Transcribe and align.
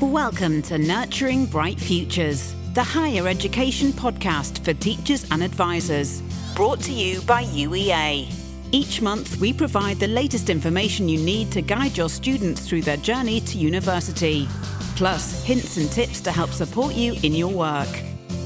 Welcome 0.00 0.62
to 0.62 0.78
Nurturing 0.78 1.46
Bright 1.46 1.80
Futures, 1.80 2.54
the 2.72 2.84
higher 2.84 3.26
education 3.26 3.90
podcast 3.90 4.64
for 4.64 4.72
teachers 4.72 5.28
and 5.32 5.42
advisors, 5.42 6.22
brought 6.54 6.80
to 6.82 6.92
you 6.92 7.20
by 7.22 7.42
UEA. 7.42 8.32
Each 8.70 9.02
month, 9.02 9.40
we 9.40 9.52
provide 9.52 9.98
the 9.98 10.06
latest 10.06 10.50
information 10.50 11.08
you 11.08 11.18
need 11.18 11.50
to 11.50 11.62
guide 11.62 11.96
your 11.96 12.08
students 12.08 12.68
through 12.68 12.82
their 12.82 12.98
journey 12.98 13.40
to 13.40 13.58
university, 13.58 14.46
plus 14.94 15.42
hints 15.42 15.78
and 15.78 15.90
tips 15.90 16.20
to 16.20 16.30
help 16.30 16.50
support 16.50 16.94
you 16.94 17.14
in 17.24 17.32
your 17.32 17.52
work. 17.52 17.88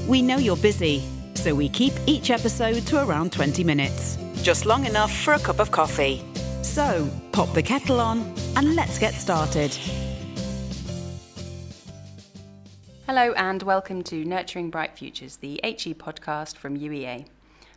We 0.07 0.23
know 0.23 0.37
you're 0.37 0.57
busy, 0.57 1.03
so 1.35 1.53
we 1.53 1.69
keep 1.69 1.93
each 2.07 2.31
episode 2.31 2.87
to 2.87 3.03
around 3.03 3.31
20 3.31 3.63
minutes, 3.63 4.17
just 4.41 4.65
long 4.65 4.87
enough 4.87 5.15
for 5.15 5.33
a 5.35 5.39
cup 5.39 5.59
of 5.59 5.69
coffee. 5.69 6.23
So, 6.63 7.07
pop 7.31 7.53
the 7.53 7.61
kettle 7.61 8.01
on 8.01 8.33
and 8.55 8.75
let's 8.75 8.97
get 8.97 9.13
started. 9.13 9.77
Hello 13.05 13.33
and 13.33 13.61
welcome 13.63 14.01
to 14.03 14.23
Nurturing 14.23 14.69
Bright 14.69 14.97
Futures, 14.97 15.35
the 15.35 15.59
HE 15.61 15.93
podcast 15.95 16.55
from 16.55 16.79
UEA. 16.79 17.25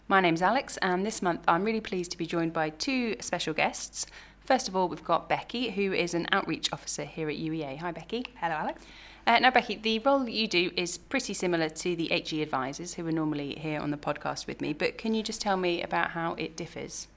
My 0.06 0.20
name's 0.20 0.40
Alex, 0.40 0.76
and 0.76 1.04
this 1.04 1.20
month 1.20 1.40
I'm 1.48 1.64
really 1.64 1.80
pleased 1.80 2.12
to 2.12 2.16
be 2.16 2.26
joined 2.26 2.52
by 2.52 2.70
two 2.70 3.16
special 3.18 3.52
guests. 3.52 4.06
First 4.44 4.68
of 4.68 4.76
all, 4.76 4.88
we've 4.88 5.02
got 5.02 5.28
Becky, 5.28 5.70
who 5.70 5.92
is 5.92 6.14
an 6.14 6.28
outreach 6.30 6.72
officer 6.72 7.04
here 7.04 7.28
at 7.28 7.34
UEA. 7.34 7.76
Hi, 7.78 7.90
Becky. 7.90 8.26
Hello, 8.36 8.54
Alex. 8.54 8.80
Uh, 9.26 9.40
now, 9.40 9.50
Becky, 9.50 9.74
the 9.74 9.98
role 9.98 10.20
that 10.20 10.30
you 10.30 10.46
do 10.46 10.70
is 10.76 10.96
pretty 10.96 11.34
similar 11.34 11.68
to 11.70 11.96
the 11.96 12.06
HE 12.06 12.40
advisors 12.40 12.94
who 12.94 13.04
are 13.04 13.12
normally 13.12 13.56
here 13.56 13.80
on 13.80 13.90
the 13.90 13.96
podcast 13.96 14.46
with 14.46 14.60
me, 14.60 14.72
but 14.72 14.96
can 14.96 15.12
you 15.12 15.24
just 15.24 15.40
tell 15.40 15.56
me 15.56 15.82
about 15.82 16.12
how 16.12 16.34
it 16.34 16.56
differs? 16.56 17.08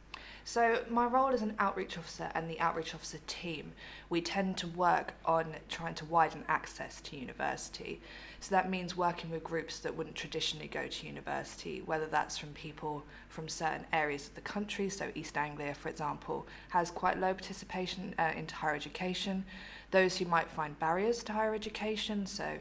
So, 0.43 0.84
my 0.89 1.05
role 1.05 1.29
as 1.29 1.41
an 1.41 1.55
outreach 1.59 1.98
officer 1.98 2.31
and 2.34 2.49
the 2.49 2.59
outreach 2.59 2.95
officer 2.95 3.20
team, 3.27 3.73
we 4.09 4.21
tend 4.21 4.57
to 4.57 4.67
work 4.67 5.13
on 5.25 5.55
trying 5.70 5.93
to 5.95 6.05
widen 6.05 6.43
access 6.48 7.02
to 7.02 7.17
university. 7.17 8.02
So, 8.39 8.55
that 8.55 8.70
means 8.70 8.98
working 8.98 9.29
with 9.29 9.43
groups 9.43 9.79
that 9.79 9.96
wouldn't 9.96 10.15
traditionally 10.15 10.68
go 10.68 10.87
to 10.87 11.07
university, 11.07 11.81
whether 11.85 12.07
that's 12.07 12.37
from 12.37 12.49
people 12.49 13.04
from 13.27 13.48
certain 13.48 13.85
areas 13.93 14.27
of 14.27 14.35
the 14.35 14.41
country. 14.41 14.90
So, 14.90 15.12
East 15.13 15.37
Anglia, 15.37 15.73
for 15.73 15.90
example, 15.90 16.48
has 16.70 16.90
quite 16.90 17.20
low 17.20 17.34
participation 17.34 18.15
uh, 18.18 18.31
into 18.35 18.55
higher 18.55 18.76
education. 18.76 19.46
Those 19.91 20.18
who 20.18 20.26
might 20.26 20.49
find 20.49 20.77
barriers 20.79 21.24
to 21.24 21.34
higher 21.34 21.53
education, 21.53 22.26
so 22.26 22.57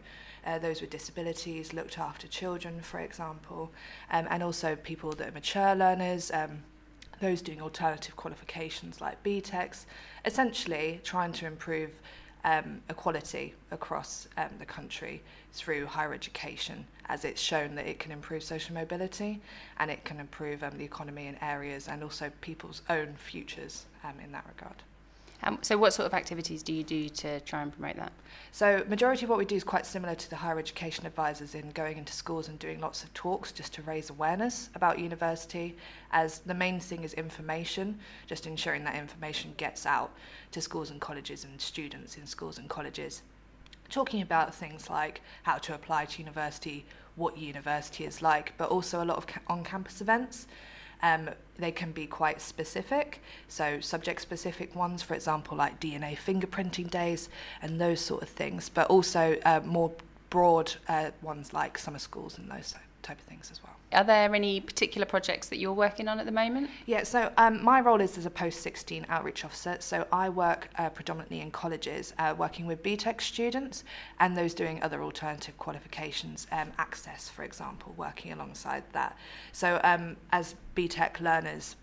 uh, 0.46 0.58
those 0.58 0.80
with 0.80 0.90
disabilities, 0.90 1.72
looked 1.72 1.98
after 1.98 2.26
children, 2.26 2.80
for 2.80 3.00
example, 3.00 3.70
um, 4.10 4.26
and 4.30 4.42
also 4.42 4.76
people 4.76 5.12
that 5.12 5.28
are 5.28 5.32
mature 5.32 5.74
learners. 5.74 6.30
Um, 6.32 6.62
those 7.20 7.42
doing 7.42 7.61
alternative 7.61 8.16
qualifications 8.16 9.00
like 9.00 9.22
BTECs, 9.22 9.84
essentially 10.24 11.00
trying 11.05 11.33
to 11.33 11.47
improve 11.47 12.00
um, 12.44 12.80
equality 12.88 13.55
across 13.70 14.28
um, 14.36 14.48
the 14.58 14.64
country 14.64 15.22
through 15.52 15.86
higher 15.86 16.14
education, 16.14 16.86
as 17.06 17.25
it's 17.25 17.41
shown 17.41 17.75
that 17.75 17.86
it 17.86 17.98
can 17.98 18.12
improve 18.12 18.42
social 18.42 18.75
mobility 18.75 19.41
and 19.78 19.91
it 19.91 20.05
can 20.05 20.20
improve 20.20 20.62
um, 20.62 20.78
the 20.78 20.84
economy 20.84 21.27
in 21.27 21.36
areas 21.42 21.88
and 21.88 22.02
also 22.02 22.30
people's 22.41 22.83
own 22.88 23.14
futures 23.16 23.86
um, 24.05 24.14
in 24.22 24.32
that 24.32 24.44
regard. 24.48 24.82
Um, 25.42 25.58
so 25.62 25.78
what 25.78 25.92
sort 25.92 26.06
of 26.06 26.14
activities 26.14 26.62
do 26.62 26.72
you 26.72 26.83
do 26.83 27.08
to 27.08 27.41
try 27.41 27.62
and 27.62 27.72
promote 27.72 27.97
that? 27.97 28.12
So 28.50 28.84
majority 28.89 29.25
of 29.25 29.31
what 29.31 29.39
we 29.39 29.44
do 29.44 29.55
is 29.55 29.62
quite 29.62 29.86
similar 29.86 30.14
to 30.17 30.31
the 30.31 30.36
higher 30.36 30.58
education 30.58 31.06
advisors 31.06 31.55
in 31.55 31.70
going 31.70 31.97
into 31.97 32.12
schools 32.12 32.48
and 32.48 32.58
doing 32.58 32.81
lots 32.81 33.05
of 33.05 33.14
talks 33.14 33.53
just 33.53 33.72
to 33.75 33.83
raise 33.83 34.11
awareness 34.11 34.69
about 34.75 34.98
university 34.98 35.77
as 36.11 36.41
the 36.41 36.55
main 36.55 36.81
thing 36.81 37.05
is 37.05 37.14
information, 37.14 37.98
just 38.27 38.47
ensuring 38.47 38.83
that 38.84 38.97
information 38.97 39.55
gets 39.56 39.86
out 39.86 40.11
to 40.50 40.61
schools 40.61 40.91
and 40.91 41.00
colleges 41.00 41.44
and 41.44 41.61
students 41.61 42.16
in 42.16 42.27
schools 42.27 42.59
and 42.59 42.69
colleges. 42.69 43.22
Talking 43.91 44.22
about 44.22 44.55
things 44.55 44.91
like 44.91 45.20
how 45.44 45.59
to 45.59 45.75
apply 45.75 46.06
to 46.06 46.22
university, 46.22 46.84
what 47.14 47.39
university 47.39 48.05
is 48.05 48.22
like, 48.22 48.55
but 48.59 48.70
also 48.70 49.03
a 49.03 49.06
lot 49.06 49.19
of 49.19 49.27
ca- 49.27 49.41
on-campus 49.47 50.00
events. 50.00 50.47
Um, 51.03 51.31
they 51.59 51.72
can 51.72 51.92
be 51.92 52.06
quite 52.06 52.41
specific, 52.41 53.20
so 53.48 53.81
subject 53.81 54.20
specific 54.20 54.75
ones, 54.76 55.03
for 55.03 55.14
example, 55.14 55.56
like 55.56 55.81
DNA 55.81 56.16
fingerprinting 56.16 56.91
days 56.91 57.28
and 57.62 57.81
those 57.81 58.00
sort 58.00 58.22
of 58.22 58.28
things, 58.28 58.69
but 58.69 58.86
also 58.88 59.36
uh, 59.44 59.60
more 59.64 59.92
broad 60.31 60.75
uh, 60.88 61.10
ones 61.22 61.53
like 61.53 61.78
summer 61.78 61.98
schools 61.98 62.38
and 62.38 62.50
those 62.50 62.75
type 63.03 63.19
of 63.19 63.25
things 63.25 63.50
as 63.50 63.62
well. 63.62 63.78
Are 63.93 64.04
there 64.04 64.34
any 64.34 64.60
particular 64.60 65.06
projects 65.06 65.49
that 65.49 65.59
you're 65.59 65.72
working 65.72 66.09
on 66.09 66.19
at 66.21 66.26
the 66.26 66.32
moment? 66.32 66.71
Yeah, 66.84 67.04
so 67.04 67.32
um, 67.38 67.62
my 67.65 67.81
role 67.81 68.00
is 68.00 68.19
as 68.19 68.26
a 68.26 68.31
post 68.31 68.60
16 68.60 69.06
outreach 69.09 69.44
officer. 69.44 69.78
So 69.81 70.06
I 70.12 70.28
work 70.28 70.69
uh, 70.76 70.91
predominantly 70.91 71.41
in 71.41 71.50
colleges, 71.50 72.12
uh, 72.19 72.34
working 72.37 72.66
with 72.66 72.82
BTEC 72.82 73.21
students 73.22 73.84
and 74.21 74.37
those 74.37 74.53
doing 74.53 74.82
other 74.82 75.03
alternative 75.03 75.56
qualifications, 75.56 76.47
um, 76.53 76.71
access, 76.78 77.31
for 77.31 77.44
example, 77.44 77.94
working 77.97 78.32
alongside 78.32 78.84
that. 78.93 79.16
So 79.53 79.81
um, 79.84 80.16
as 80.32 80.54
BTEC 80.77 81.21
learners, 81.21 81.77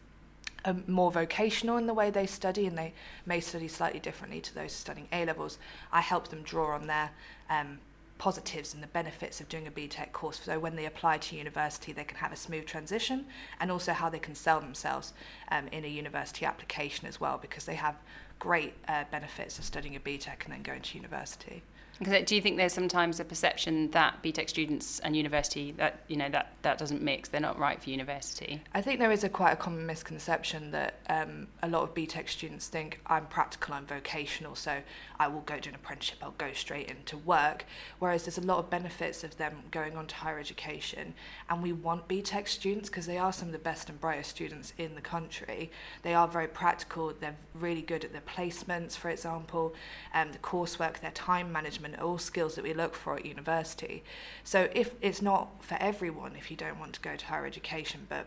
are 0.66 0.76
more 0.88 1.12
vocational 1.12 1.78
in 1.78 1.86
the 1.86 1.94
way 1.94 2.10
they 2.10 2.26
study 2.26 2.66
and 2.66 2.78
they 2.78 2.92
may 3.26 3.40
study 3.40 3.68
slightly 3.68 4.00
differently 4.00 4.42
to 4.42 4.56
those 4.56 4.72
studying 4.72 5.08
A 5.12 5.24
levels. 5.26 5.60
I 5.92 6.02
help 6.02 6.30
them 6.30 6.42
draw 6.42 6.74
on 6.74 6.88
their 6.88 7.12
um, 7.50 7.78
positives 8.18 8.74
and 8.74 8.82
the 8.82 8.88
benefits 8.88 9.42
of 9.42 9.50
doing 9.50 9.68
a 9.68 9.72
BTEC 9.72 10.12
course. 10.12 10.40
So 10.40 10.58
when 10.60 10.76
they 10.76 10.86
apply 10.86 11.18
to 11.18 11.36
university, 11.36 11.92
they 11.92 12.04
can 12.04 12.18
have 12.18 12.32
a 12.32 12.36
smooth 12.36 12.66
transition 12.66 13.26
and 13.60 13.72
also 13.72 13.94
how 13.94 14.10
they 14.10 14.20
can 14.20 14.36
sell 14.36 14.60
themselves 14.60 15.14
um, 15.52 15.68
in 15.68 15.84
a 15.84 15.88
university 15.88 16.46
application 16.46 17.08
as 17.08 17.20
well 17.20 17.38
because 17.38 17.66
they 17.66 17.76
have 17.76 17.96
great 18.40 18.74
uh, 18.88 19.04
benefits 19.12 19.60
of 19.60 19.66
studying 19.66 19.96
a 19.96 20.00
BTEC 20.00 20.46
and 20.46 20.54
then 20.54 20.62
going 20.62 20.82
to 20.82 20.98
university. 20.98 21.64
Do 22.04 22.36
you 22.36 22.42
think 22.42 22.58
there's 22.58 22.74
sometimes 22.74 23.22
a 23.22 23.26
perception 23.26 23.90
that 23.92 24.22
BTEC 24.22 24.50
students 24.50 25.00
and 25.00 25.16
university 25.16 25.72
that 25.74 26.02
you 26.10 26.18
know 26.18 26.28
that 26.30 26.52
that 26.62 26.78
doesn't 26.78 27.02
mix? 27.02 27.30
They're 27.30 27.40
not 27.40 27.58
right 27.58 27.82
for 27.82 27.90
university. 27.90 28.62
I 28.74 28.82
think 28.82 29.00
there 29.00 29.12
is 29.12 29.24
a 29.24 29.30
quite 29.30 29.54
a 29.54 29.56
common 29.56 29.86
misconception 29.86 30.72
that 30.72 31.00
um, 31.08 31.48
a 31.64 31.70
lot 31.70 31.84
of 31.84 31.94
BTEC 31.94 32.28
students 32.28 32.68
think 32.68 33.00
I'm 33.08 33.28
practical, 33.28 33.76
I'm 33.76 33.86
vocational, 33.86 34.56
so 34.56 34.78
I 35.20 35.30
will 35.30 35.42
go 35.42 35.58
do 35.58 35.70
an 35.70 35.76
apprenticeship, 35.76 36.18
I'll 36.22 36.32
go 36.32 36.52
straight 36.52 36.90
into 36.90 37.16
work. 37.18 37.64
Whereas 38.00 38.24
there's 38.24 38.40
a 38.40 38.42
lot 38.42 38.60
of 38.60 38.70
benefits 38.70 39.24
of 39.24 39.38
them 39.38 39.56
going 39.72 39.96
on 39.96 40.08
to 40.08 40.16
higher 40.16 40.38
education, 40.38 41.14
and 41.50 41.64
we 41.64 41.72
want 41.72 42.10
BTEC 42.10 42.50
students 42.50 42.90
because 42.90 43.06
they 43.06 43.18
are 43.18 43.32
some 43.32 43.48
of 43.48 43.54
the 43.54 43.60
best 43.60 43.90
and 43.90 44.02
brightest 44.02 44.32
students 44.32 44.74
in 44.78 44.96
the 44.96 45.02
country. 45.02 45.72
They 46.02 46.14
are 46.14 46.28
very 46.28 46.50
practical. 46.50 47.14
They're 47.18 47.38
really 47.54 47.84
good 47.84 48.04
at 48.04 48.12
their 48.12 48.22
placements, 48.22 48.98
for 48.98 49.10
example, 49.10 49.74
um, 50.14 50.34
the 50.34 50.40
coursework, 50.40 51.00
their 51.00 51.12
time 51.12 51.54
management 51.54 51.85
all 51.94 52.18
skills 52.18 52.56
that 52.56 52.64
we 52.64 52.74
look 52.74 52.96
for 52.96 53.16
at 53.16 53.26
university. 53.26 54.04
So 54.44 54.70
if 54.74 54.96
it's 55.02 55.22
not 55.22 55.64
for 55.64 55.76
everyone, 55.80 56.36
if 56.36 56.50
you 56.50 56.58
don't 56.58 56.80
want 56.80 56.94
to 56.94 57.02
go 57.02 57.16
to 57.16 57.26
higher 57.26 57.46
education, 57.46 58.08
but 58.10 58.26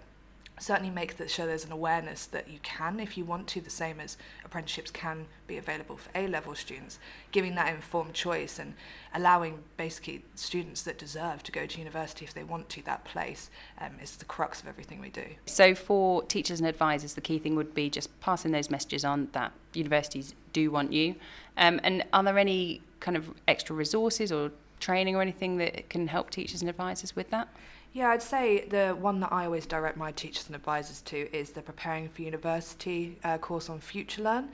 certainly 0.61 0.91
make 0.91 1.17
that 1.17 1.31
sure 1.31 1.47
there's 1.47 1.65
an 1.65 1.73
awareness 1.73 2.27
that 2.27 2.49
you 2.49 2.59
can 2.63 3.01
if 3.01 3.17
you 3.17 3.25
want 3.25 3.47
to 3.49 3.61
the 3.61 3.71
same 3.71 4.01
as 4.01 4.17
apprenticeships 4.45 4.91
can 4.91 5.27
be 5.47 5.57
available 5.57 5.97
for 5.97 6.11
A 6.15 6.27
level 6.27 6.55
students 6.55 6.99
giving 7.33 7.55
that 7.55 7.75
informed 7.75 8.15
choice 8.15 8.59
and 8.59 8.75
allowing 9.15 9.59
basically 9.77 10.25
students 10.35 10.83
that 10.83 10.99
deserve 10.99 11.43
to 11.45 11.53
go 11.53 11.67
to 11.67 11.79
university 11.79 12.25
if 12.25 12.35
they 12.35 12.43
want 12.43 12.69
to 12.71 12.83
that 12.83 13.05
place 13.05 13.51
um, 13.81 13.93
is 14.03 14.17
the 14.17 14.25
crux 14.25 14.61
of 14.61 14.69
everything 14.69 15.01
we 15.01 15.11
do 15.11 15.25
so 15.47 15.75
for 15.75 16.23
teachers 16.25 16.61
and 16.61 16.69
advisors 16.69 17.15
the 17.15 17.21
key 17.21 17.39
thing 17.39 17.55
would 17.55 17.75
be 17.75 17.89
just 17.89 18.19
passing 18.21 18.53
those 18.53 18.71
messages 18.71 19.05
on 19.05 19.29
that 19.33 19.53
universities 19.75 20.35
do 20.53 20.71
want 20.71 20.93
you 20.93 21.15
um, 21.57 21.81
and 21.83 22.05
are 22.13 22.23
there 22.23 22.39
any 22.39 22.81
kind 23.01 23.17
of 23.17 23.33
extra 23.47 23.75
resources 23.75 24.31
or 24.33 24.51
training 24.81 25.17
or 25.17 25.23
anything 25.23 25.57
that 25.59 25.89
can 25.91 26.09
help 26.09 26.31
teachers 26.31 26.61
and 26.61 26.71
advisors 26.71 27.17
with 27.17 27.31
that 27.31 27.49
yeah, 27.93 28.11
I'd 28.11 28.23
say 28.23 28.67
the 28.67 28.91
one 28.91 29.21
that 29.21 29.33
I 29.33 29.47
always 29.47 29.67
direct 29.67 29.97
my 29.97 30.13
teachers 30.13 30.47
and 30.47 30.55
advisors 30.55 31.01
to 31.03 31.35
is 31.35 31.51
the 31.51 31.63
Preparing 31.63 32.09
for 32.09 32.23
University 32.23 33.19
uh, 33.25 33.39
course 33.39 33.71
on 33.71 33.81
FutureLearn. 33.81 34.49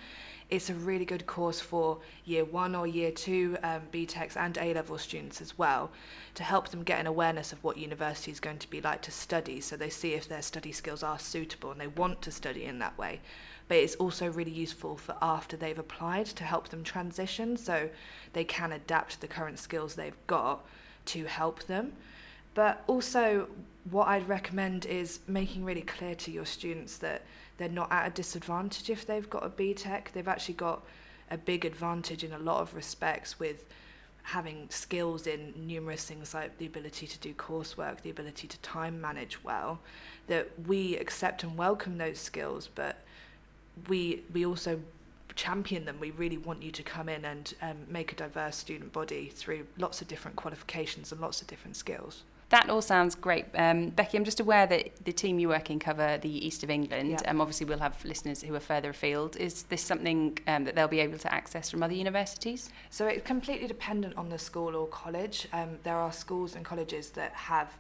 It's 0.51 0.71
a 0.71 0.75
really 0.75 1.05
good 1.05 1.27
course 1.27 1.59
for 1.59 1.99
year 2.25 2.45
one 2.45 2.77
or 2.77 2.87
year 2.87 3.11
two 3.11 3.57
um, 3.63 3.83
BTECs 3.93 4.37
and 4.37 4.57
A 4.59 4.73
level 4.73 4.99
students 4.99 5.41
as 5.41 5.59
well 5.59 5.91
to 6.35 6.45
help 6.45 6.69
them 6.69 6.85
get 6.85 7.01
an 7.01 7.07
awareness 7.07 7.53
of 7.53 7.65
what 7.65 7.77
university 7.77 8.31
is 8.31 8.39
going 8.39 8.59
to 8.59 8.71
be 8.71 8.81
like 8.81 9.03
to 9.03 9.11
study 9.11 9.61
so 9.61 9.77
they 9.77 9.91
see 9.91 10.15
if 10.15 10.29
their 10.29 10.43
study 10.43 10.71
skills 10.71 11.03
are 11.03 11.19
suitable 11.19 11.73
and 11.73 11.81
they 11.81 11.87
want 11.89 12.23
to 12.23 12.31
study 12.31 12.65
in 12.65 12.79
that 12.79 12.97
way. 12.97 13.21
But 13.69 13.79
it's 13.79 13.95
also 13.97 14.31
really 14.31 14.51
useful 14.51 14.97
for 14.97 15.17
after 15.23 15.57
they've 15.57 15.79
applied 15.79 16.27
to 16.27 16.45
help 16.45 16.69
them 16.69 16.85
transition 16.85 17.57
so 17.57 17.89
they 18.33 18.45
can 18.45 18.73
adapt 18.73 19.21
the 19.21 19.27
current 19.27 19.59
skills 19.59 19.95
they've 19.95 20.27
got 20.27 20.65
to 21.07 21.25
help 21.25 21.65
them. 21.65 21.93
But 22.55 22.85
also, 22.87 23.49
what 23.91 24.09
I'd 24.09 24.29
recommend 24.29 24.87
is 24.87 25.21
making 25.27 25.65
really 25.65 25.83
clear 25.83 26.15
to 26.15 26.31
your 26.31 26.47
students 26.47 26.99
that 26.99 27.23
they're 27.57 27.69
not 27.69 27.91
at 27.91 28.07
a 28.07 28.11
disadvantage 28.11 28.91
if 28.91 29.07
they've 29.07 29.29
got 29.29 29.45
a 29.45 29.49
BTEC. 29.49 30.13
They've 30.13 30.29
actually 30.29 30.55
got 30.55 30.85
a 31.31 31.39
big 31.39 31.65
advantage 31.65 32.23
in 32.23 32.33
a 32.33 32.39
lot 32.39 32.61
of 32.61 32.75
respects 32.75 33.39
with 33.39 33.65
having 34.23 34.67
skills 34.71 35.27
in 35.27 35.53
numerous 35.57 36.05
things 36.05 36.33
like 36.33 36.57
the 36.59 36.67
ability 36.67 37.07
to 37.07 37.19
do 37.19 37.35
coursework, 37.35 38.01
the 38.01 38.11
ability 38.11 38.49
to 38.49 38.59
time 38.61 38.99
manage 38.99 39.43
well, 39.45 39.79
that 40.29 40.49
we 40.67 40.97
accept 40.97 41.43
and 41.43 41.59
welcome 41.59 41.99
those 41.99 42.19
skills, 42.19 42.69
but 42.75 43.04
we 43.89 44.23
we 44.33 44.47
also 44.47 44.81
champion 45.35 45.85
them. 45.85 45.99
We 46.01 46.13
really 46.13 46.39
want 46.39 46.63
you 46.63 46.71
to 46.71 46.83
come 46.83 47.09
in 47.09 47.25
and 47.25 47.53
um, 47.61 47.77
make 47.89 48.13
a 48.13 48.15
diverse 48.15 48.57
student 48.57 48.93
body 48.93 49.33
through 49.35 49.67
lots 49.79 50.01
of 50.01 50.09
different 50.09 50.37
qualifications 50.37 51.11
and 51.13 51.21
lots 51.21 51.43
of 51.43 51.49
different 51.49 51.77
skills. 51.77 52.23
That 52.51 52.71
all 52.71 52.83
sounds 52.83 53.15
great. 53.15 53.47
Um, 53.55 53.89
Becky, 53.89 54.17
I'm 54.17 54.25
just 54.25 54.39
aware 54.39 54.67
that 54.67 55.05
the 55.05 55.13
team 55.13 55.39
you 55.39 55.49
work 55.49 55.71
in 55.71 55.79
cover 55.79 56.19
the 56.19 56.47
east 56.47 56.63
of 56.63 56.71
England. 56.71 57.11
Yeah. 57.11 57.31
Um, 57.31 57.41
obviously, 57.41 57.67
we'll 57.67 57.79
have 57.79 58.05
listeners 58.05 58.43
who 58.43 58.55
are 58.55 58.61
further 58.61 58.91
afield. 58.91 59.37
Is 59.37 59.65
this 59.65 59.83
something 59.83 60.39
um, 60.47 60.65
that 60.65 60.77
they'll 60.77 60.87
be 60.87 61.01
able 61.01 61.19
to 61.19 61.35
access 61.35 61.71
from 61.71 61.83
other 61.83 61.95
universities? 61.95 62.71
So 62.91 63.07
it's 63.07 63.27
completely 63.27 63.67
dependent 63.67 64.17
on 64.17 64.29
the 64.29 64.39
school 64.39 64.77
or 64.77 64.87
college. 64.87 65.49
Um, 65.53 65.79
there 65.83 65.97
are 65.97 66.13
schools 66.13 66.55
and 66.55 66.65
colleges 66.65 67.11
that 67.11 67.33
have 67.33 67.77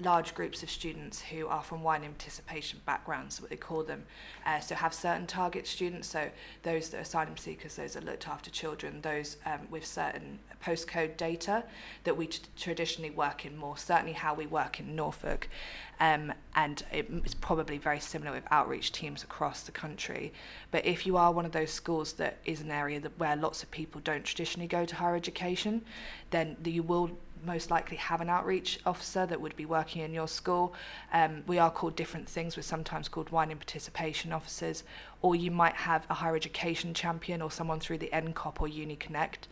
large 0.00 0.34
groups 0.34 0.62
of 0.62 0.70
students 0.70 1.22
who 1.22 1.46
are 1.46 1.62
from 1.62 1.82
widening 1.82 2.12
participation 2.12 2.80
backgrounds, 2.84 3.40
what 3.40 3.50
they 3.50 3.56
call 3.56 3.82
them. 3.82 4.04
Uh, 4.44 4.60
so 4.60 4.74
have 4.74 4.92
certain 4.92 5.26
target 5.26 5.66
students, 5.66 6.08
so 6.08 6.28
those 6.62 6.90
that 6.90 6.98
are 6.98 7.00
asylum 7.00 7.36
seekers, 7.36 7.76
those 7.76 7.94
that 7.94 8.04
looked 8.04 8.28
after 8.28 8.50
children, 8.50 9.00
those 9.00 9.38
um, 9.46 9.60
with 9.70 9.86
certain 9.86 10.38
postcode 10.64 11.16
data 11.16 11.64
that 12.04 12.16
we 12.16 12.26
t- 12.26 12.40
traditionally 12.56 13.10
work 13.10 13.46
in 13.46 13.56
more, 13.56 13.76
certainly 13.76 14.12
how 14.12 14.34
we 14.34 14.46
work 14.46 14.80
in 14.80 14.94
Norfolk. 14.94 15.48
Um, 15.98 16.32
and 16.54 16.82
it, 16.92 17.08
it's 17.24 17.34
probably 17.34 17.78
very 17.78 18.00
similar 18.00 18.32
with 18.32 18.44
outreach 18.50 18.92
teams 18.92 19.22
across 19.22 19.62
the 19.62 19.72
country. 19.72 20.32
But 20.70 20.84
if 20.84 21.06
you 21.06 21.16
are 21.16 21.32
one 21.32 21.46
of 21.46 21.52
those 21.52 21.70
schools 21.70 22.12
that 22.14 22.38
is 22.44 22.60
an 22.60 22.70
area 22.70 23.00
that 23.00 23.18
where 23.18 23.34
lots 23.34 23.62
of 23.62 23.70
people 23.70 24.00
don't 24.04 24.24
traditionally 24.24 24.68
go 24.68 24.84
to 24.84 24.94
higher 24.94 25.16
education, 25.16 25.82
then 26.30 26.56
you 26.64 26.82
will 26.82 27.10
most 27.46 27.70
likely 27.70 27.96
have 27.96 28.20
an 28.20 28.28
outreach 28.28 28.80
officer 28.84 29.24
that 29.26 29.40
would 29.40 29.56
be 29.56 29.64
working 29.64 30.02
in 30.02 30.12
your 30.12 30.28
school. 30.28 30.74
Um, 31.12 31.44
we 31.46 31.58
are 31.58 31.70
called 31.70 31.96
different 31.96 32.28
things. 32.28 32.56
We're 32.56 32.62
sometimes 32.62 33.08
called 33.08 33.30
widening 33.30 33.58
participation 33.58 34.32
officers, 34.32 34.84
or 35.22 35.36
you 35.36 35.50
might 35.50 35.74
have 35.74 36.04
a 36.10 36.14
higher 36.14 36.36
education 36.36 36.92
champion 36.92 37.40
or 37.40 37.50
someone 37.50 37.80
through 37.80 37.98
the 37.98 38.10
NCOP 38.12 38.60
or 38.60 38.68
UniConnect 38.68 39.46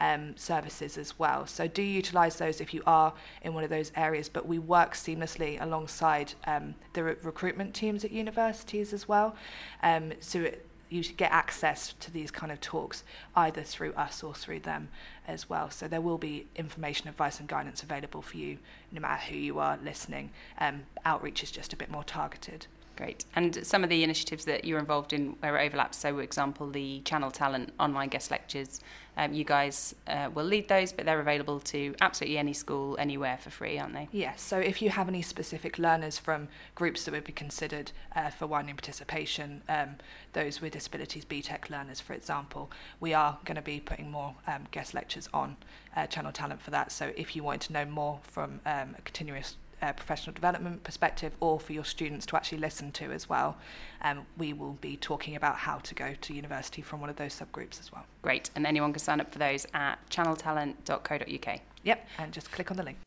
um, 0.00 0.36
services 0.36 0.98
as 0.98 1.18
well. 1.18 1.46
So 1.46 1.66
do 1.66 1.82
utilise 1.82 2.36
those 2.36 2.60
if 2.60 2.74
you 2.74 2.82
are 2.86 3.12
in 3.42 3.54
one 3.54 3.64
of 3.64 3.70
those 3.70 3.92
areas. 3.96 4.28
But 4.28 4.46
we 4.46 4.58
work 4.58 4.94
seamlessly 4.94 5.60
alongside 5.60 6.34
um, 6.46 6.74
the 6.92 7.04
re- 7.04 7.16
recruitment 7.22 7.74
teams 7.74 8.04
at 8.04 8.10
universities 8.10 8.92
as 8.92 9.08
well. 9.08 9.36
Um, 9.82 10.12
so 10.20 10.40
it, 10.40 10.66
you 10.88 11.02
should 11.02 11.16
get 11.16 11.32
access 11.32 11.94
to 12.00 12.10
these 12.10 12.30
kind 12.30 12.52
of 12.52 12.60
talks 12.60 13.02
either 13.34 13.62
through 13.62 13.92
us 13.94 14.22
or 14.22 14.34
through 14.34 14.60
them 14.60 14.88
as 15.26 15.48
well. 15.48 15.70
So 15.70 15.88
there 15.88 16.00
will 16.00 16.18
be 16.18 16.46
information, 16.54 17.08
advice, 17.08 17.40
and 17.40 17.48
guidance 17.48 17.82
available 17.82 18.22
for 18.22 18.36
you 18.36 18.58
no 18.92 19.00
matter 19.00 19.22
who 19.30 19.36
you 19.36 19.58
are 19.58 19.78
listening. 19.82 20.30
Um, 20.58 20.84
outreach 21.04 21.42
is 21.42 21.50
just 21.50 21.72
a 21.72 21.76
bit 21.76 21.90
more 21.90 22.04
targeted. 22.04 22.66
Great. 22.96 23.26
And 23.34 23.64
some 23.66 23.84
of 23.84 23.90
the 23.90 24.02
initiatives 24.02 24.46
that 24.46 24.64
you're 24.64 24.78
involved 24.78 25.12
in 25.12 25.36
where 25.40 25.56
it 25.58 25.66
overlaps, 25.66 25.98
so 25.98 26.14
for 26.14 26.22
example, 26.22 26.70
the 26.70 27.00
Channel 27.00 27.30
Talent 27.30 27.72
online 27.78 28.08
guest 28.08 28.30
lectures, 28.30 28.80
um, 29.18 29.34
you 29.34 29.44
guys 29.44 29.94
uh, 30.06 30.30
will 30.34 30.44
lead 30.44 30.68
those, 30.68 30.92
but 30.92 31.04
they're 31.04 31.20
available 31.20 31.60
to 31.60 31.94
absolutely 32.00 32.38
any 32.38 32.54
school, 32.54 32.96
anywhere 32.98 33.38
for 33.38 33.50
free, 33.50 33.78
aren't 33.78 33.92
they? 33.92 34.08
Yes, 34.12 34.40
so 34.40 34.58
if 34.58 34.80
you 34.80 34.90
have 34.90 35.08
any 35.08 35.20
specific 35.20 35.78
learners 35.78 36.18
from 36.18 36.48
groups 36.74 37.04
that 37.04 37.12
would 37.12 37.24
be 37.24 37.32
considered 37.32 37.92
uh, 38.14 38.30
for 38.30 38.46
widening 38.46 38.76
participation, 38.76 39.62
um, 39.68 39.96
those 40.32 40.60
with 40.60 40.72
disabilities, 40.72 41.24
BTEC 41.24 41.68
learners, 41.68 42.00
for 42.00 42.14
example, 42.14 42.70
we 43.00 43.12
are 43.12 43.38
going 43.44 43.56
to 43.56 43.62
be 43.62 43.78
putting 43.78 44.10
more 44.10 44.34
um, 44.46 44.64
guest 44.70 44.94
lectures 44.94 45.28
on 45.34 45.56
uh, 45.96 46.06
Channel 46.06 46.32
Talent 46.32 46.62
for 46.62 46.70
that. 46.70 46.92
So 46.92 47.12
if 47.16 47.36
you 47.36 47.42
wanted 47.42 47.62
to 47.68 47.72
know 47.72 47.84
more 47.84 48.20
from 48.22 48.60
um, 48.64 48.94
a 48.98 49.02
continuous 49.02 49.56
uh, 49.82 49.92
professional 49.92 50.34
development 50.34 50.82
perspective 50.84 51.32
or 51.40 51.60
for 51.60 51.72
your 51.72 51.84
students 51.84 52.26
to 52.26 52.36
actually 52.36 52.58
listen 52.58 52.92
to 52.92 53.12
as 53.12 53.28
well. 53.28 53.56
Um, 54.02 54.26
we 54.36 54.52
will 54.52 54.78
be 54.80 54.96
talking 54.96 55.36
about 55.36 55.56
how 55.56 55.78
to 55.78 55.94
go 55.94 56.14
to 56.20 56.34
university 56.34 56.82
from 56.82 57.00
one 57.00 57.10
of 57.10 57.16
those 57.16 57.38
subgroups 57.38 57.80
as 57.80 57.92
well. 57.92 58.04
Great. 58.22 58.50
And 58.54 58.66
anyone 58.66 58.92
can 58.92 59.00
sign 59.00 59.20
up 59.20 59.30
for 59.30 59.38
those 59.38 59.66
at 59.74 59.96
channeltalent.co.uk. 60.10 61.60
Yep, 61.84 62.08
and 62.18 62.32
just 62.32 62.50
click 62.50 62.70
on 62.70 62.76
the 62.76 62.82
link. 62.82 62.98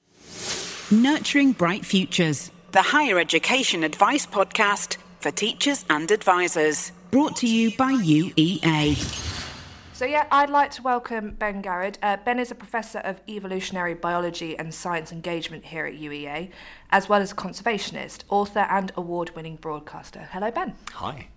Nurturing 0.91 1.51
Bright 1.51 1.85
Futures, 1.85 2.51
the 2.71 2.81
higher 2.81 3.19
education 3.19 3.83
advice 3.83 4.25
podcast 4.25 4.97
for 5.19 5.31
teachers 5.31 5.85
and 5.89 6.09
advisors. 6.11 6.91
Brought 7.11 7.35
to 7.37 7.47
you 7.47 7.75
by 7.75 7.93
UEA. 7.93 9.28
So, 9.99 10.05
yeah, 10.05 10.27
I'd 10.31 10.49
like 10.49 10.71
to 10.71 10.81
welcome 10.81 11.31
Ben 11.31 11.61
Garrod. 11.61 11.97
Uh, 12.01 12.15
ben 12.23 12.39
is 12.39 12.51
a 12.51 12.55
professor 12.55 12.99
of 12.99 13.19
evolutionary 13.27 13.95
biology 13.95 14.57
and 14.57 14.73
science 14.73 15.11
engagement 15.11 15.65
here 15.65 15.85
at 15.85 15.93
UEA, 15.93 16.51
as 16.89 17.09
well 17.09 17.21
as 17.21 17.33
a 17.33 17.35
conservationist, 17.35 18.23
author, 18.29 18.65
and 18.69 18.93
award 18.95 19.35
winning 19.35 19.57
broadcaster. 19.57 20.29
Hello, 20.31 20.51
Ben. 20.51 20.75
Hi. 20.93 21.27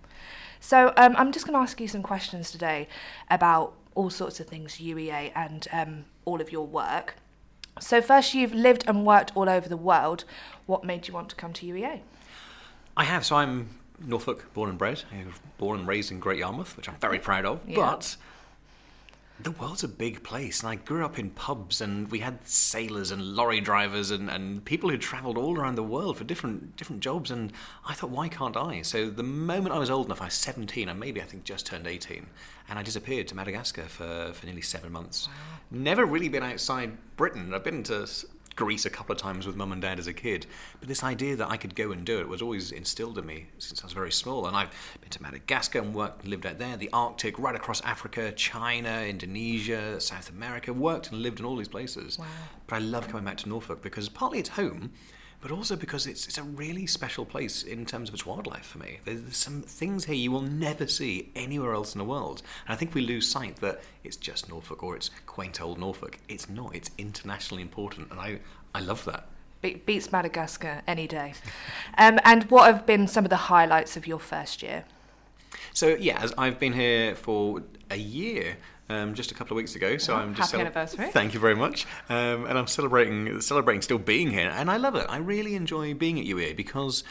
So, 0.61 0.93
um, 0.97 1.17
I'm 1.19 1.33
just 1.33 1.45
going 1.45 1.55
to 1.55 1.61
ask 1.61 1.81
you 1.81 1.89
some 1.89 2.05
questions 2.05 2.53
today 2.53 2.87
about 3.29 3.75
all 3.97 4.11
sorts 4.11 4.39
of 4.39 4.47
things 4.47 4.77
UEA 4.77 5.33
and 5.35 5.67
um, 5.73 6.05
all 6.25 6.41
of 6.41 6.53
your 6.53 6.65
work. 6.65 7.17
So, 7.81 8.01
first, 8.01 8.33
you've 8.33 8.55
lived 8.55 8.85
and 8.87 9.05
worked 9.05 9.33
all 9.35 9.49
over 9.49 9.69
the 9.69 9.77
world. 9.77 10.23
What 10.67 10.85
made 10.85 11.09
you 11.09 11.15
want 11.15 11.31
to 11.31 11.35
come 11.35 11.53
to 11.55 11.67
UEA? 11.67 11.99
I 12.97 13.03
have. 13.03 13.27
So 13.27 13.35
I'm 13.35 13.71
Norfolk 13.99 14.55
born 14.55 14.71
and 14.71 14.79
bred. 14.79 15.03
I 15.13 15.27
was 15.27 15.35
born 15.59 15.81
and 15.81 15.89
raised 15.89 16.13
in 16.13 16.21
Great 16.21 16.39
Yarmouth, 16.39 16.77
which 16.77 16.89
I'm 16.89 16.95
very 17.01 17.19
proud 17.19 17.45
of. 17.45 17.61
Yeah. 17.67 17.75
But 17.75 18.17
the 19.43 19.51
world's 19.51 19.83
a 19.83 19.89
big 19.89 20.23
place, 20.23 20.61
and 20.61 20.69
I 20.69 20.77
grew 20.77 21.05
up 21.05 21.19
in 21.19 21.31
pubs, 21.31 21.81
and 21.81 22.11
we 22.11 22.21
had 22.21 22.47
sailors 22.47 23.11
and 23.11 23.35
lorry 23.35 23.61
drivers 23.61 24.11
and, 24.11 24.31
and 24.31 24.65
people 24.65 24.91
who 24.91 24.99
travelled 24.99 25.37
all 25.37 25.59
around 25.59 25.75
the 25.75 25.83
world 25.83 26.17
for 26.19 26.25
different 26.25 26.77
different 26.77 27.03
jobs. 27.03 27.31
And 27.31 27.53
I 27.87 27.95
thought, 27.95 28.11
why 28.11 28.29
can't 28.29 28.57
I? 28.57 28.83
So 28.83 29.11
the 29.11 29.23
moment 29.23 29.75
I 29.75 29.79
was 29.79 29.91
old 29.91 30.07
enough, 30.07 30.21
I 30.21 30.27
was 30.27 30.35
17, 30.35 30.89
and 30.89 30.99
maybe 30.99 31.21
I 31.21 31.25
think 31.25 31.45
just 31.45 31.67
turned 31.67 31.87
18, 31.87 32.27
and 32.69 32.79
I 32.79 32.83
disappeared 32.83 33.29
to 33.29 33.35
Madagascar 33.35 33.85
for, 33.85 34.33
for 34.33 34.47
nearly 34.47 34.63
seven 34.63 34.93
months. 34.93 35.29
Never 35.71 36.05
really 36.05 36.29
been 36.29 36.43
outside 36.43 36.97
Britain. 37.17 37.53
I've 37.55 37.65
been 37.65 37.83
to 37.85 38.07
Greece 38.57 38.85
a 38.85 38.91
couple 38.91 39.15
of 39.15 39.21
times 39.21 39.47
with 39.47 39.57
mum 39.57 39.73
and 39.73 39.83
dad 39.83 39.99
as 39.99 40.07
a 40.07 40.13
kid, 40.13 40.47
but 40.79 40.89
this 40.89 41.03
idea 41.03 41.37
that 41.37 41.51
I 41.51 41.57
could 41.57 41.75
go 41.75 41.93
and 41.93 42.05
do 42.05 42.21
it 42.21 42.29
was 42.29 42.43
always 42.43 42.73
instilled 42.73 43.19
in 43.19 43.27
me 43.27 43.47
since 43.59 43.83
I 43.83 43.87
was 43.87 43.93
very 43.93 44.13
small. 44.13 44.47
And 44.47 44.57
I've 44.57 44.71
been 45.01 45.11
to 45.11 45.23
Madagascar 45.23 45.81
and 45.81 45.95
worked 45.95 46.23
and 46.23 46.31
lived 46.31 46.47
out 46.47 46.59
there, 46.59 46.77
the 46.77 46.91
Arctic, 46.93 47.39
right 47.39 47.55
across 47.55 47.81
Africa, 47.83 48.33
China, 48.33 49.03
Indonesia, 49.03 50.01
South 50.01 50.31
America, 50.31 50.73
worked 50.73 51.11
and 51.11 51.23
lived 51.23 51.41
in 51.41 51.47
all 51.47 51.57
these 51.57 51.69
places. 51.69 52.19
But 52.67 52.77
I 52.77 52.79
love 52.81 53.09
coming 53.09 53.25
back 53.25 53.39
to 53.39 53.49
Norfolk 53.49 53.83
because 53.83 54.09
partly 54.09 54.39
it's 54.39 54.51
home, 54.51 54.93
but 55.43 55.51
also 55.51 55.75
because 55.75 56.07
it's, 56.07 56.27
it's 56.29 56.39
a 56.39 56.43
really 56.43 56.87
special 56.87 57.25
place 57.27 57.65
in 57.65 57.85
terms 57.85 58.09
of 58.09 58.15
its 58.15 58.25
wildlife 58.25 58.65
for 58.65 58.79
me. 58.79 59.01
There's, 59.05 59.23
there's 59.23 59.37
some 59.37 59.63
things 59.63 60.05
here 60.05 60.15
you 60.15 60.31
will 60.31 60.41
never 60.41 60.87
see 60.87 61.31
anywhere 61.35 61.75
else 61.75 61.95
in 61.95 61.99
the 61.99 62.05
world. 62.05 62.43
And 62.67 62.73
I 62.73 62.77
think 62.77 62.95
we 62.95 63.03
lose 63.03 63.29
sight 63.29 63.57
that 63.57 63.83
it's 64.05 64.17
just 64.17 64.49
Norfolk 64.49 64.85
or 64.85 64.95
it's 64.95 65.11
quaint 65.27 65.61
old 65.61 65.79
Norfolk. 65.79 66.19
It's 66.29 66.49
not, 66.49 66.77
it's 66.77 66.93
internationally 66.97 67.63
important, 67.63 68.13
and 68.13 68.21
I, 68.21 68.39
I 68.73 68.81
love 68.81 69.05
that. 69.07 69.27
Be- 69.61 69.83
beats 69.85 70.13
Madagascar 70.13 70.83
any 70.87 71.09
day. 71.09 71.35
um, 71.99 72.21
and 72.25 72.45
what 72.45 72.73
have 72.73 72.87
been 72.87 73.09
some 73.09 73.25
of 73.25 73.31
the 73.31 73.37
highlights 73.37 73.97
of 73.97 74.07
your 74.07 74.21
first 74.21 74.63
year? 74.63 74.85
So, 75.73 75.89
yeah, 75.89 76.23
as 76.23 76.33
I've 76.39 76.61
been 76.61 76.73
here 76.73 77.17
for 77.17 77.63
a 77.91 77.97
year. 77.97 78.57
Um, 78.93 79.15
just 79.15 79.31
a 79.31 79.35
couple 79.35 79.55
of 79.55 79.57
weeks 79.57 79.75
ago, 79.75 79.97
so 79.97 80.13
Oh, 80.13 80.17
I'm 80.17 80.35
just 80.35 80.53
happy 80.53 80.61
anniversary. 80.61 81.09
Thank 81.11 81.33
you 81.35 81.41
very 81.41 81.55
much, 81.55 81.87
um, 82.11 82.45
and 82.47 82.59
I'm 82.59 82.67
celebrating 82.67 83.41
celebrating 83.41 83.81
still 83.83 83.99
being 83.99 84.31
here, 84.31 84.51
and 84.55 84.71
I 84.71 84.77
love 84.77 84.95
it. 84.97 85.07
I 85.09 85.17
really 85.17 85.55
enjoy 85.55 85.95
being 85.95 86.19
at 86.21 86.27
UEA 86.27 86.55
because 86.57 87.03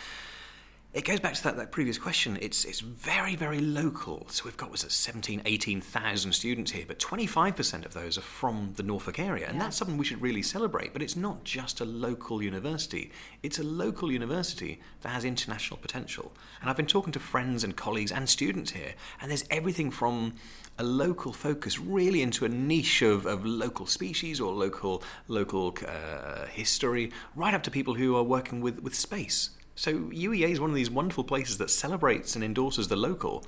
it 0.94 1.06
goes 1.06 1.22
back 1.22 1.34
to 1.36 1.44
that, 1.44 1.56
that 1.56 1.72
previous 1.72 1.98
question. 1.98 2.38
It's 2.42 2.66
it's 2.66 2.82
very, 2.82 3.38
very 3.38 3.62
local. 3.62 4.28
So 4.30 4.44
we've 4.44 4.58
got, 4.58 4.70
was 4.72 4.84
it 4.84 4.92
17, 4.92 5.42
18,000 5.46 6.34
students 6.34 6.72
here, 6.72 6.84
but 6.86 7.00
25% 7.00 7.86
of 7.86 7.94
those 7.94 8.18
are 8.18 8.22
from 8.22 8.74
the 8.76 8.84
Norfolk 8.84 9.18
area. 9.18 9.48
And 9.48 9.56
Yeah. 9.56 9.64
that's 9.64 9.78
something 9.78 9.98
we 9.98 10.04
should 10.04 10.22
really 10.22 10.42
celebrate. 10.42 10.92
But 10.92 11.02
it's 11.02 11.16
not 11.16 11.46
just 11.46 11.80
a 11.80 11.86
local 11.86 12.44
university, 12.44 13.10
it's 13.42 13.58
a 13.58 13.64
local 13.64 14.12
university 14.12 14.82
that 15.02 15.10
has 15.10 15.24
international 15.24 15.78
potential. 15.78 16.34
And 16.60 16.70
I've 16.70 16.78
been 16.78 16.88
talking 16.88 17.14
to 17.14 17.20
friends 17.20 17.64
and 17.64 17.74
colleagues 17.78 18.12
and 18.12 18.28
students 18.28 18.72
here, 18.72 18.96
and 19.22 19.32
there's 19.32 19.46
everything 19.50 19.92
from 19.92 20.34
a 20.78 20.84
local 20.84 21.32
focus 21.32 21.80
really 21.80 22.22
into 22.22 22.44
a 22.44 22.50
niche 22.50 23.02
of, 23.02 23.26
of 23.26 23.46
local 23.46 23.86
species 23.86 24.42
or 24.42 24.52
local 24.54 25.04
local 25.30 25.78
uh, 25.88 26.48
history, 26.48 27.12
right 27.34 27.54
up 27.54 27.64
to 27.64 27.72
people 27.72 27.94
who 27.94 28.16
are 28.18 28.24
working 28.24 28.60
with, 28.60 28.82
with 28.82 28.94
space. 28.96 29.52
So 29.76 29.94
UEA 29.94 30.50
is 30.50 30.60
one 30.60 30.70
of 30.70 30.76
these 30.76 30.90
wonderful 30.90 31.24
places 31.24 31.58
that 31.58 31.70
celebrates 31.70 32.36
and 32.36 32.44
endorses 32.44 32.88
the 32.88 32.96
local, 32.96 33.46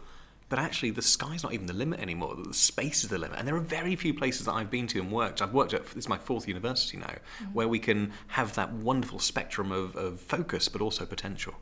but 0.49 0.59
actually 0.59 0.91
the 0.91 1.01
sky's 1.01 1.43
not 1.43 1.53
even 1.53 1.65
the 1.65 1.73
limit 1.73 1.99
anymore. 1.99 2.35
The 2.35 2.53
space 2.53 3.03
is 3.03 3.09
the 3.09 3.17
limit, 3.17 3.39
and 3.39 3.47
there 3.47 3.55
are 3.55 3.61
very 3.61 3.95
few 3.95 4.13
places 4.13 4.45
that 4.45 4.53
I've 4.53 4.71
been 4.71 4.87
to 4.87 4.99
and 4.99 5.11
worked. 5.11 5.41
I've 5.41 5.53
worked 5.53 5.73
at 5.73 5.85
this 5.87 6.05
is 6.05 6.09
my 6.09 6.17
fourth 6.17 6.47
university 6.47 6.97
now, 6.97 7.15
where 7.53 7.67
we 7.67 7.79
can 7.79 8.13
have 8.27 8.55
that 8.55 8.71
wonderful 8.71 9.19
spectrum 9.19 9.71
of, 9.71 9.95
of 9.95 10.19
focus, 10.19 10.69
but 10.69 10.81
also 10.81 11.05
potential. 11.05 11.55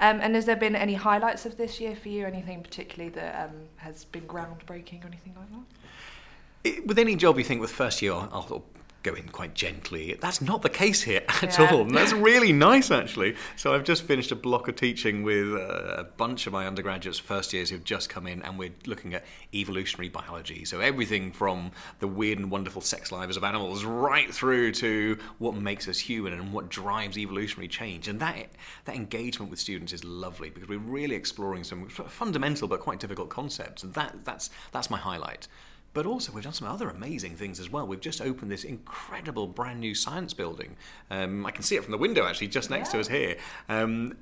Um, 0.00 0.20
and 0.20 0.34
has 0.36 0.44
there 0.44 0.56
been 0.56 0.76
any 0.76 0.94
highlights 0.94 1.44
of 1.44 1.56
this 1.56 1.80
year 1.80 1.96
for 1.96 2.08
you? 2.08 2.24
Anything 2.24 2.62
particularly 2.62 3.10
that 3.14 3.48
um, 3.48 3.56
has 3.76 4.04
been 4.04 4.22
groundbreaking 4.22 5.02
or 5.02 5.08
anything 5.08 5.34
like 5.36 5.50
that? 5.50 5.64
It, 6.64 6.86
with 6.86 6.98
any 6.98 7.16
job, 7.16 7.38
you 7.38 7.44
think 7.44 7.60
with 7.60 7.72
first 7.72 8.00
year, 8.00 8.12
I'll, 8.12 8.28
I'll 8.32 8.64
go 9.02 9.14
in 9.14 9.28
quite 9.28 9.54
gently. 9.54 10.16
That's 10.20 10.40
not 10.40 10.62
the 10.62 10.68
case 10.68 11.02
here 11.02 11.22
at 11.42 11.58
Yeah. 11.58 11.70
all. 11.70 11.82
And 11.82 11.94
that's 11.94 12.12
really 12.30 12.52
nice, 12.52 12.90
actually. 12.90 13.36
So 13.56 13.74
I've 13.74 13.84
just 13.84 14.02
finished 14.02 14.32
a 14.32 14.36
block 14.36 14.68
of 14.68 14.76
teaching 14.76 15.22
with 15.22 15.54
uh, 15.54 15.94
a 15.98 16.04
bunch 16.04 16.46
of 16.46 16.52
my 16.52 16.66
undergraduates, 16.66 17.18
first 17.18 17.52
years 17.52 17.70
who've 17.70 17.84
just 17.84 18.08
come 18.08 18.26
in, 18.26 18.42
and 18.42 18.58
we're 18.58 18.72
looking 18.86 19.14
at 19.14 19.24
evolutionary 19.54 20.08
biology. 20.08 20.64
So 20.64 20.80
everything 20.80 21.30
from 21.32 21.70
the 22.00 22.08
weird 22.08 22.38
and 22.38 22.50
wonderful 22.50 22.82
sex 22.82 23.12
lives 23.12 23.36
of 23.36 23.44
animals 23.44 23.84
right 23.84 24.32
through 24.34 24.72
to 24.72 25.18
what 25.38 25.54
makes 25.54 25.86
us 25.88 25.98
human 25.98 26.32
and 26.32 26.52
what 26.52 26.68
drives 26.68 27.16
evolutionary 27.16 27.68
change. 27.68 28.08
And 28.08 28.18
that 28.20 28.48
that 28.84 28.96
engagement 28.96 29.50
with 29.50 29.60
students 29.60 29.92
is 29.92 30.04
lovely 30.04 30.50
because 30.50 30.68
we're 30.68 30.78
really 30.78 31.14
exploring 31.14 31.64
some 31.64 31.88
fundamental 31.88 32.66
but 32.68 32.80
quite 32.80 32.98
difficult 33.00 33.28
concepts. 33.28 33.82
And 33.82 33.94
that 33.94 34.24
that's 34.24 34.50
that's 34.72 34.90
my 34.90 34.98
highlight. 34.98 35.46
But 35.94 36.06
also, 36.06 36.32
we've 36.32 36.44
done 36.44 36.52
some 36.52 36.68
other 36.68 36.88
amazing 36.88 37.34
things 37.34 37.58
as 37.58 37.70
well. 37.70 37.86
We've 37.86 38.00
just 38.00 38.20
opened 38.20 38.50
this 38.50 38.64
incredible 38.64 39.46
brand 39.46 39.80
new 39.80 39.94
science 39.94 40.34
building. 40.34 40.76
Um, 41.10 41.46
I 41.46 41.50
can 41.50 41.62
see 41.62 41.76
it 41.76 41.82
from 41.82 41.92
the 41.92 41.98
window 41.98 42.26
actually, 42.26 42.48
just 42.48 42.70
next 42.70 42.90
to 42.90 43.00
us 43.00 43.08
here. 43.08 43.36
Um, 43.68 44.16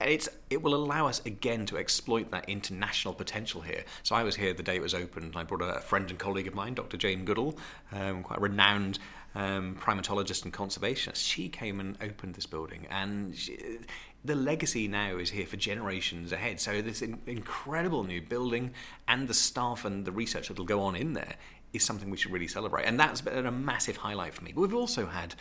and 0.00 0.10
it's, 0.10 0.28
it 0.48 0.62
will 0.62 0.74
allow 0.74 1.08
us 1.08 1.20
again 1.26 1.66
to 1.66 1.76
exploit 1.76 2.30
that 2.30 2.48
international 2.48 3.14
potential 3.14 3.62
here. 3.62 3.84
So 4.04 4.14
I 4.14 4.22
was 4.22 4.36
here 4.36 4.54
the 4.54 4.62
day 4.62 4.76
it 4.76 4.82
was 4.82 4.94
opened. 4.94 5.34
I 5.36 5.42
brought 5.42 5.62
a 5.62 5.80
friend 5.80 6.08
and 6.08 6.18
colleague 6.18 6.46
of 6.46 6.54
mine, 6.54 6.74
Dr. 6.74 6.96
Jane 6.96 7.24
Goodall, 7.24 7.58
um, 7.92 8.22
quite 8.22 8.38
a 8.38 8.42
renowned 8.42 9.00
um, 9.34 9.76
primatologist 9.80 10.44
and 10.44 10.52
conservationist. 10.52 11.16
She 11.16 11.48
came 11.48 11.80
and 11.80 11.96
opened 12.00 12.34
this 12.34 12.46
building, 12.46 12.86
and 12.90 13.36
she, 13.36 13.78
the 14.24 14.34
legacy 14.34 14.88
now 14.88 15.16
is 15.16 15.30
here 15.30 15.46
for 15.46 15.56
generations 15.56 16.32
ahead. 16.32 16.60
So 16.60 16.82
this 16.82 17.02
in- 17.02 17.20
incredible 17.26 18.04
new 18.04 18.20
building 18.20 18.72
and 19.06 19.28
the 19.28 19.34
staff 19.34 19.84
and 19.84 20.04
the 20.04 20.12
research 20.12 20.48
that 20.48 20.58
will 20.58 20.64
go 20.64 20.82
on 20.82 20.96
in 20.96 21.12
there 21.12 21.36
is 21.72 21.84
something 21.84 22.10
we 22.10 22.16
should 22.16 22.32
really 22.32 22.48
celebrate, 22.48 22.84
and 22.84 22.98
that's 22.98 23.20
been 23.20 23.46
a 23.46 23.52
massive 23.52 23.98
highlight 23.98 24.34
for 24.34 24.42
me. 24.42 24.52
But 24.54 24.62
we've 24.62 24.74
also 24.74 25.06
had. 25.06 25.34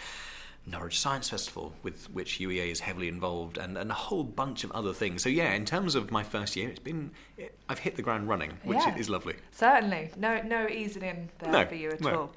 Norwich 0.68 1.00
Science 1.00 1.30
Festival, 1.30 1.74
with 1.82 2.10
which 2.12 2.40
UEA 2.40 2.70
is 2.70 2.82
heavily 2.82 3.08
involved, 3.08 3.58
and, 3.58 3.78
and 3.78 3.90
a 3.90 3.94
whole 3.94 4.24
bunch 4.26 4.66
of 4.66 4.72
other 4.72 4.92
things. 4.94 5.24
So 5.24 5.30
yeah, 5.30 5.54
in 5.54 5.64
terms 5.64 5.96
of 5.96 6.12
my 6.12 6.24
first 6.24 6.58
year, 6.58 6.68
it's 6.70 6.80
been 6.80 7.12
it, 7.38 7.58
I've 7.70 7.80
hit 7.80 7.96
the 7.96 8.02
ground 8.02 8.28
running, 8.28 8.58
which 8.64 8.80
Yeah. 8.80 8.96
is 8.98 9.10
lovely. 9.10 9.36
Certainly, 9.52 10.12
no, 10.18 10.42
no 10.42 10.68
easing 10.68 11.04
in 11.04 11.30
there 11.40 11.52
No, 11.52 11.66
for 11.66 11.76
you 11.76 11.92
at 11.92 12.02
no. 12.02 12.20
all. 12.20 12.32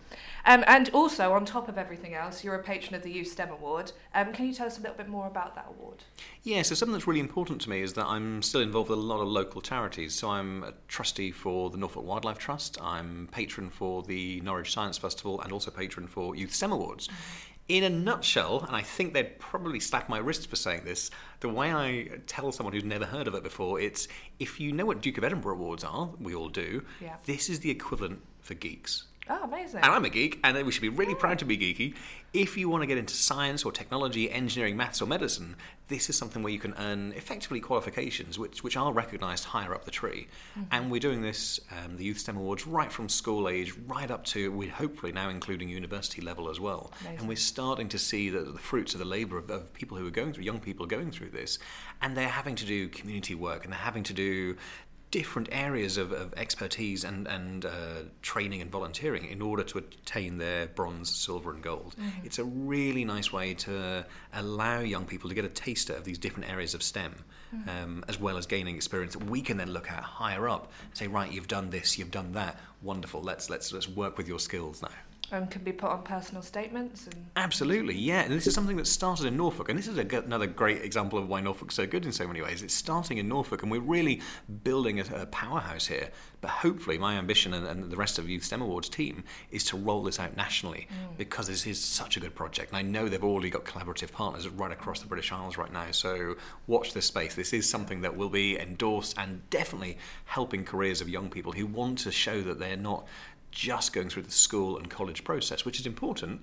Um, 0.47 0.63
and 0.69 0.89
also, 0.91 1.33
on 1.33 1.45
top 1.45 1.69
of 1.69 1.77
everything 1.77 2.15
else, 2.15 2.45
you're 2.45 2.55
a 2.55 2.63
patron 2.63 2.95
of 2.95 3.03
the 3.03 3.11
Youth 3.11 3.29
STEM 3.29 3.51
Award. 3.51 3.93
Um, 4.15 4.33
can 4.33 4.47
you 4.47 4.55
tell 4.55 4.67
us 4.69 4.79
a 4.79 4.81
little 4.81 4.97
bit 4.97 5.09
more 5.09 5.27
about 5.27 5.55
that 5.57 5.67
award? 5.69 6.05
Yeah, 6.45 6.63
so 6.63 6.75
something 6.77 6.93
that's 6.93 7.07
really 7.09 7.21
important 7.21 7.61
to 7.63 7.71
me 7.71 7.81
is 7.83 7.95
that 7.95 8.07
I'm 8.07 8.43
still 8.43 8.61
involved 8.61 8.91
with 8.91 8.99
a 8.99 9.03
lot 9.03 9.21
of 9.21 9.29
local 9.29 9.61
charities. 9.61 10.15
So 10.15 10.31
I'm 10.31 10.63
a 10.63 10.73
trustee 10.89 11.33
for 11.33 11.69
the 11.71 11.79
Norfolk 11.79 12.05
Wildlife 12.07 12.39
Trust, 12.39 12.79
I'm 12.81 13.29
patron 13.33 13.71
for 13.71 14.03
the 14.03 14.41
Norwich 14.43 14.73
Science 14.73 14.99
Festival, 14.99 15.41
and 15.41 15.53
also 15.53 15.71
patron 15.73 16.07
for 16.07 16.37
Youth 16.37 16.55
STEM 16.55 16.73
Awards. 16.73 17.09
In 17.71 17.85
a 17.85 17.89
nutshell, 17.89 18.65
and 18.67 18.75
I 18.75 18.83
think 18.83 19.15
they'd 19.15 19.39
probably 19.39 19.79
slap 19.79 20.09
my 20.09 20.19
wrist 20.19 20.51
for 20.51 20.57
saying 20.57 20.83
this, 20.85 21.09
the 21.39 21.49
way 21.49 21.73
I 21.73 22.09
tell 22.27 22.51
someone 22.51 22.73
who's 22.73 22.83
never 22.83 23.07
heard 23.07 23.29
of 23.29 23.35
it 23.37 23.45
before, 23.45 23.79
it's 23.79 24.09
if 24.41 24.59
you 24.59 24.73
know 24.73 24.85
what 24.85 25.01
Duke 25.01 25.19
of 25.19 25.23
Edinburgh 25.25 25.55
Awards 25.55 25.85
are, 25.85 26.11
we 26.19 26.35
all 26.35 26.49
do, 26.49 26.83
Yeah. 27.01 27.15
this 27.27 27.49
is 27.49 27.61
the 27.61 27.71
equivalent 27.71 28.23
for 28.41 28.55
geeks. 28.55 29.05
Oh, 29.29 29.45
amazing. 29.45 29.81
And 29.83 29.93
I'm 29.93 30.05
a 30.05 30.09
geek, 30.09 30.41
and 30.43 30.61
we 30.67 30.73
should 30.73 30.83
be 30.83 30.89
really 30.89 31.15
proud 31.15 31.39
to 31.41 31.45
be 31.45 31.57
geeky. 31.57 31.95
If 32.33 32.57
you 32.57 32.69
want 32.69 32.83
to 32.83 32.87
get 32.87 32.99
into 32.99 33.15
science 33.15 33.65
or 33.65 33.71
technology, 33.71 34.31
engineering, 34.31 34.77
maths, 34.77 35.01
or 35.01 35.07
medicine, 35.07 35.57
this 35.89 36.09
is 36.09 36.17
something 36.17 36.43
where 36.43 36.53
you 36.53 36.59
can 36.59 36.75
earn 36.79 37.13
effectively 37.13 37.61
qualifications, 37.61 38.39
which, 38.39 38.65
which 38.65 38.77
are 38.77 38.93
recognised 38.93 39.45
higher 39.45 39.75
up 39.75 39.85
the 39.85 39.91
tree. 39.91 40.29
And 40.71 40.91
we're 40.91 41.01
doing 41.01 41.23
this, 41.23 41.61
um, 41.71 41.97
the 41.97 42.05
Youth 42.05 42.19
STEM 42.19 42.37
Awards, 42.37 42.67
right 42.67 42.91
from 42.91 43.09
school 43.09 43.49
age, 43.49 43.75
right 43.87 44.11
up 44.11 44.25
to, 44.27 44.51
we're 44.53 44.71
hopefully 44.71 45.13
now 45.13 45.29
including 45.29 45.69
university 45.69 46.23
level 46.23 46.49
as 46.49 46.59
well. 46.59 46.93
Amazing. 47.01 47.19
And 47.19 47.29
we're 47.29 47.37
starting 47.37 47.89
to 47.89 47.99
see 47.99 48.31
the, 48.31 48.41
the 48.41 48.59
fruits 48.59 48.95
of 48.95 49.01
the 49.01 49.05
labour 49.07 49.39
of, 49.39 49.51
of 49.51 49.73
people 49.75 49.97
who 49.97 50.07
are 50.07 50.13
going 50.13 50.33
through, 50.33 50.45
young 50.45 50.61
people 50.61 50.87
going 50.87 51.11
through 51.11 51.31
this, 51.31 51.59
and 52.01 52.17
they're 52.17 52.29
having 52.29 52.55
to 52.57 52.67
do 52.67 52.89
community 52.89 53.35
work, 53.35 53.65
and 53.65 53.73
they're 53.73 53.81
having 53.81 54.05
to 54.05 54.13
do 54.13 54.57
different 55.11 55.49
areas 55.51 55.97
of, 55.97 56.13
of 56.13 56.33
expertise 56.37 57.05
and, 57.05 57.27
and 57.27 57.65
uh, 57.65 58.03
training 58.23 58.61
and 58.61 58.71
volunteering 58.71 59.25
in 59.25 59.43
order 59.43 59.63
to 59.65 59.79
attain 59.79 60.39
their 60.39 60.67
bronze, 60.67 61.11
silver, 61.11 61.51
and 61.51 61.63
gold. 61.63 61.95
It's 62.25 62.39
a 62.39 62.45
really 62.45 63.05
nice 63.05 63.33
way 63.33 63.55
to 63.55 64.07
allow 64.33 64.81
young 64.81 65.07
people 65.07 65.29
to 65.29 65.35
get 65.35 65.45
a 65.45 65.49
taster 65.49 65.95
of 65.95 66.05
these 66.05 66.19
different 66.19 66.51
areas 66.51 66.75
of 66.75 66.83
STEM, 66.83 67.15
um, 67.69 68.05
as 68.09 68.21
well 68.21 68.37
as 68.37 68.47
gaining 68.47 68.77
experience 68.77 69.15
that 69.15 69.25
we 69.25 69.41
can 69.41 69.57
then 69.57 69.73
look 69.73 69.91
at 69.91 70.03
higher 70.03 70.49
up 70.49 70.71
and 70.89 70.97
say, 70.97 71.07
right, 71.09 71.33
you've 71.33 71.49
done 71.49 71.71
this, 71.71 71.99
you've 71.99 72.13
done 72.13 72.33
that, 72.33 72.61
wonderful. 72.83 73.21
Let's 73.21 73.51
let's 73.51 73.73
let's 73.73 73.89
work 73.89 74.17
with 74.17 74.29
your 74.29 74.39
skills 74.39 74.81
now. 74.83 74.89
Um, 75.33 75.47
can 75.47 75.63
be 75.63 75.73
put 75.73 75.91
on 75.91 76.03
personal 76.03 76.43
statements 76.43 77.07
and 77.07 77.27
Absolutely, 77.37 77.95
yeah. 77.97 78.23
And 78.23 78.33
this 78.33 78.47
is 78.47 78.55
something 78.55 78.77
that 78.77 78.87
started 78.87 79.27
in 79.27 79.37
Norfolk, 79.37 79.69
and 79.69 79.79
this 79.79 79.87
is 79.87 79.97
a, 79.97 80.05
g- 80.05 80.17
another 80.17 80.47
great 80.47 80.83
example 80.83 81.19
of 81.19 81.29
why 81.29 81.41
Norfolk's 81.41 81.75
so 81.75 81.87
good 81.87 82.05
in 82.05 82.13
so 82.13 82.27
many 82.27 82.43
ways. 82.43 82.63
It's 82.63 82.75
starting 82.75 83.19
in 83.19 83.29
Norfolk, 83.29 83.63
and 83.63 83.71
we're 83.71 83.81
really 83.81 84.21
building 84.65 84.99
a, 84.99 85.05
a 85.15 85.27
powerhouse 85.27 85.87
here. 85.87 86.11
But 86.41 86.51
hopefully, 86.51 86.99
my 86.99 87.15
ambition 87.15 87.55
and, 87.55 87.67
and 87.67 87.91
the 87.91 87.97
rest 87.97 88.19
of 88.19 88.27
the 88.27 88.33
Youth 88.33 88.45
STEM 88.45 88.63
Awards 88.63 88.89
team 88.89 89.25
is 89.51 89.65
to 89.65 89.77
roll 89.77 90.03
this 90.03 90.19
out 90.19 90.37
nationally 90.37 90.89
because 91.19 91.49
this 91.49 91.67
is 91.67 91.79
such 91.79 92.17
a 92.17 92.21
good 92.21 92.35
project. 92.35 92.71
And 92.71 92.79
I 92.79 92.83
know 92.83 93.09
they've 93.09 93.23
already 93.23 93.51
got 93.51 93.65
collaborative 93.65 94.11
partners 94.11 94.49
right 94.49 94.73
across 94.73 95.01
the 95.01 95.07
British 95.07 95.33
Isles 95.33 95.59
right 95.59 95.73
now. 95.73 95.91
So 95.91 96.37
watch 96.67 96.95
this 96.95 97.07
space. 97.07 97.35
This 97.35 97.53
is 97.53 97.69
something 97.69 98.01
that 98.01 98.17
will 98.17 98.31
be 98.31 98.59
endorsed 98.59 99.19
and 99.19 99.49
definitely 99.51 99.99
helping 100.25 100.65
careers 100.65 101.01
of 101.01 101.09
young 101.09 101.29
people 101.29 101.53
who 101.53 101.67
want 101.67 101.99
to 102.01 102.11
show 102.11 102.41
that 102.43 102.59
they're 102.59 102.77
not 102.77 103.07
just 103.51 103.93
going 103.93 104.09
through 104.09 104.23
the 104.23 104.31
school 104.31 104.79
and 104.79 104.89
college 104.89 105.25
process, 105.25 105.65
which 105.65 105.81
is 105.81 105.87
important, 105.87 106.41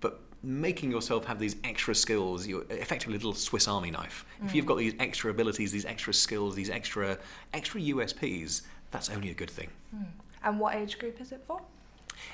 but 0.00 0.20
making 0.42 0.90
yourself 0.90 1.24
have 1.24 1.38
these 1.38 1.56
extra 1.64 1.94
skills, 1.94 2.46
you're 2.46 2.64
effectively 2.70 3.14
a 3.14 3.18
little 3.18 3.34
Swiss 3.34 3.66
Army 3.66 3.90
knife. 3.90 4.24
If 4.44 4.54
you've 4.54 4.64
mm. 4.64 4.68
got 4.68 4.78
these 4.78 4.94
extra 5.00 5.30
abilities, 5.30 5.72
these 5.72 5.84
extra 5.84 6.14
skills, 6.14 6.54
these 6.54 6.70
extra 6.70 7.18
extra 7.52 7.80
USPs, 7.80 8.62
that's 8.90 9.10
only 9.10 9.30
a 9.30 9.34
good 9.34 9.50
thing. 9.50 9.68
Hmm. 9.90 10.04
and 10.44 10.60
what 10.60 10.76
age 10.76 10.98
group 10.98 11.20
is 11.20 11.32
it 11.32 11.42
for? 11.46 11.60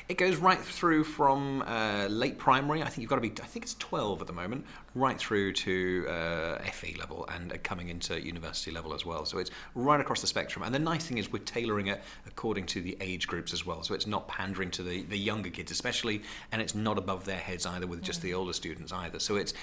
It 0.09 0.19
goes 0.19 0.37
right 0.37 0.59
through 0.61 1.05
from 1.05 1.62
uh, 1.62 2.07
late 2.09 2.38
primary. 2.38 2.83
I 2.83 2.87
think 2.87 2.99
you've 2.99 3.11
got 3.11 3.17
to 3.17 3.23
be. 3.23 3.33
I 3.43 3.47
think 3.47 3.64
it's 3.64 3.75
twelve 3.75 4.21
at 4.21 4.26
the 4.26 4.33
moment, 4.33 4.64
right 4.95 5.19
through 5.19 5.53
to 5.53 6.07
uh, 6.09 6.59
FE 6.59 6.97
level 6.99 7.26
and 7.33 7.53
uh, 7.53 7.57
coming 7.62 7.88
into 7.88 8.21
university 8.21 8.71
level 8.71 8.95
as 8.95 9.05
well. 9.07 9.25
So 9.25 9.38
it's 9.38 9.50
right 9.75 10.00
across 10.00 10.21
the 10.21 10.26
spectrum. 10.26 10.64
And 10.64 10.75
the 10.75 10.79
nice 10.79 11.07
thing 11.07 11.19
is 11.19 11.33
we're 11.33 11.38
tailoring 11.38 11.88
it 11.88 12.03
according 12.26 12.67
to 12.67 12.81
the 12.81 12.97
age 13.00 13.26
groups 13.26 13.53
as 13.53 13.64
well. 13.64 13.83
So 13.83 13.95
it's 13.95 14.07
not 14.07 14.29
pandering 14.29 14.71
to 14.73 14.83
the 14.83 15.03
the 15.03 15.19
younger 15.19 15.50
kids 15.50 15.71
especially, 15.71 16.23
and 16.53 16.61
it's 16.61 16.75
not 16.75 16.99
above 16.99 17.25
their 17.25 17.38
heads 17.38 17.67
either 17.67 17.87
with 17.87 18.03
just 18.03 18.23
the 18.23 18.35
older 18.35 18.53
students 18.53 18.93
either. 18.93 19.19
So 19.19 19.37
it's 19.37 19.55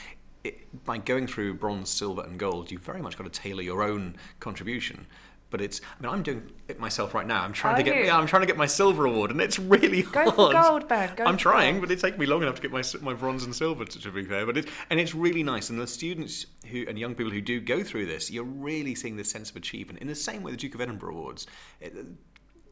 it, 0.43 0.85
by 0.85 0.97
going 0.97 1.27
through 1.27 1.55
bronze, 1.55 1.89
silver, 1.89 2.23
and 2.23 2.37
gold, 2.39 2.71
you've 2.71 2.81
very 2.81 3.01
much 3.01 3.17
got 3.17 3.31
to 3.31 3.41
tailor 3.41 3.61
your 3.61 3.83
own 3.83 4.15
contribution. 4.39 5.05
But 5.51 5.61
it's, 5.61 5.81
I 5.99 6.01
mean, 6.01 6.11
I'm 6.11 6.23
doing 6.23 6.49
it 6.69 6.79
myself 6.79 7.13
right 7.13 7.27
now. 7.27 7.43
I'm 7.43 7.53
trying 7.53 7.75
Are 7.75 7.77
to 7.77 7.83
get, 7.83 7.95
you? 7.97 8.05
yeah, 8.05 8.17
I'm 8.17 8.25
trying 8.25 8.41
to 8.41 8.47
get 8.47 8.57
my 8.57 8.65
silver 8.65 9.05
award, 9.05 9.29
and 9.31 9.39
it's 9.41 9.59
really 9.59 10.01
Go 10.03 10.31
hard. 10.31 10.55
for 10.55 10.69
gold, 10.69 10.87
Ben. 10.87 11.13
Go 11.15 11.25
I'm 11.25 11.35
for 11.35 11.41
trying, 11.41 11.75
gold. 11.75 11.81
but 11.83 11.91
it's 11.91 12.01
taken 12.01 12.19
me 12.19 12.25
long 12.25 12.41
enough 12.41 12.55
to 12.55 12.61
get 12.61 12.71
my 12.71 12.81
my 13.01 13.13
bronze 13.13 13.43
and 13.43 13.53
silver. 13.53 13.85
To, 13.85 13.99
to 14.01 14.11
be 14.11 14.23
fair, 14.23 14.45
but 14.45 14.57
it 14.57 14.67
and 14.89 14.99
it's 14.99 15.13
really 15.13 15.43
nice. 15.43 15.69
And 15.69 15.77
the 15.79 15.85
students 15.85 16.47
who 16.67 16.85
and 16.87 16.97
young 16.97 17.13
people 17.13 17.31
who 17.31 17.41
do 17.41 17.59
go 17.59 17.83
through 17.83 18.07
this, 18.07 18.31
you're 18.31 18.43
really 18.43 18.95
seeing 18.95 19.17
this 19.17 19.29
sense 19.29 19.49
of 19.51 19.55
achievement 19.57 19.99
in 19.99 20.07
the 20.07 20.15
same 20.15 20.41
way 20.41 20.51
the 20.51 20.57
Duke 20.57 20.73
of 20.73 20.81
Edinburgh 20.81 21.11
Awards. 21.15 21.45
Eh, 21.81 21.87
it, 21.93 22.05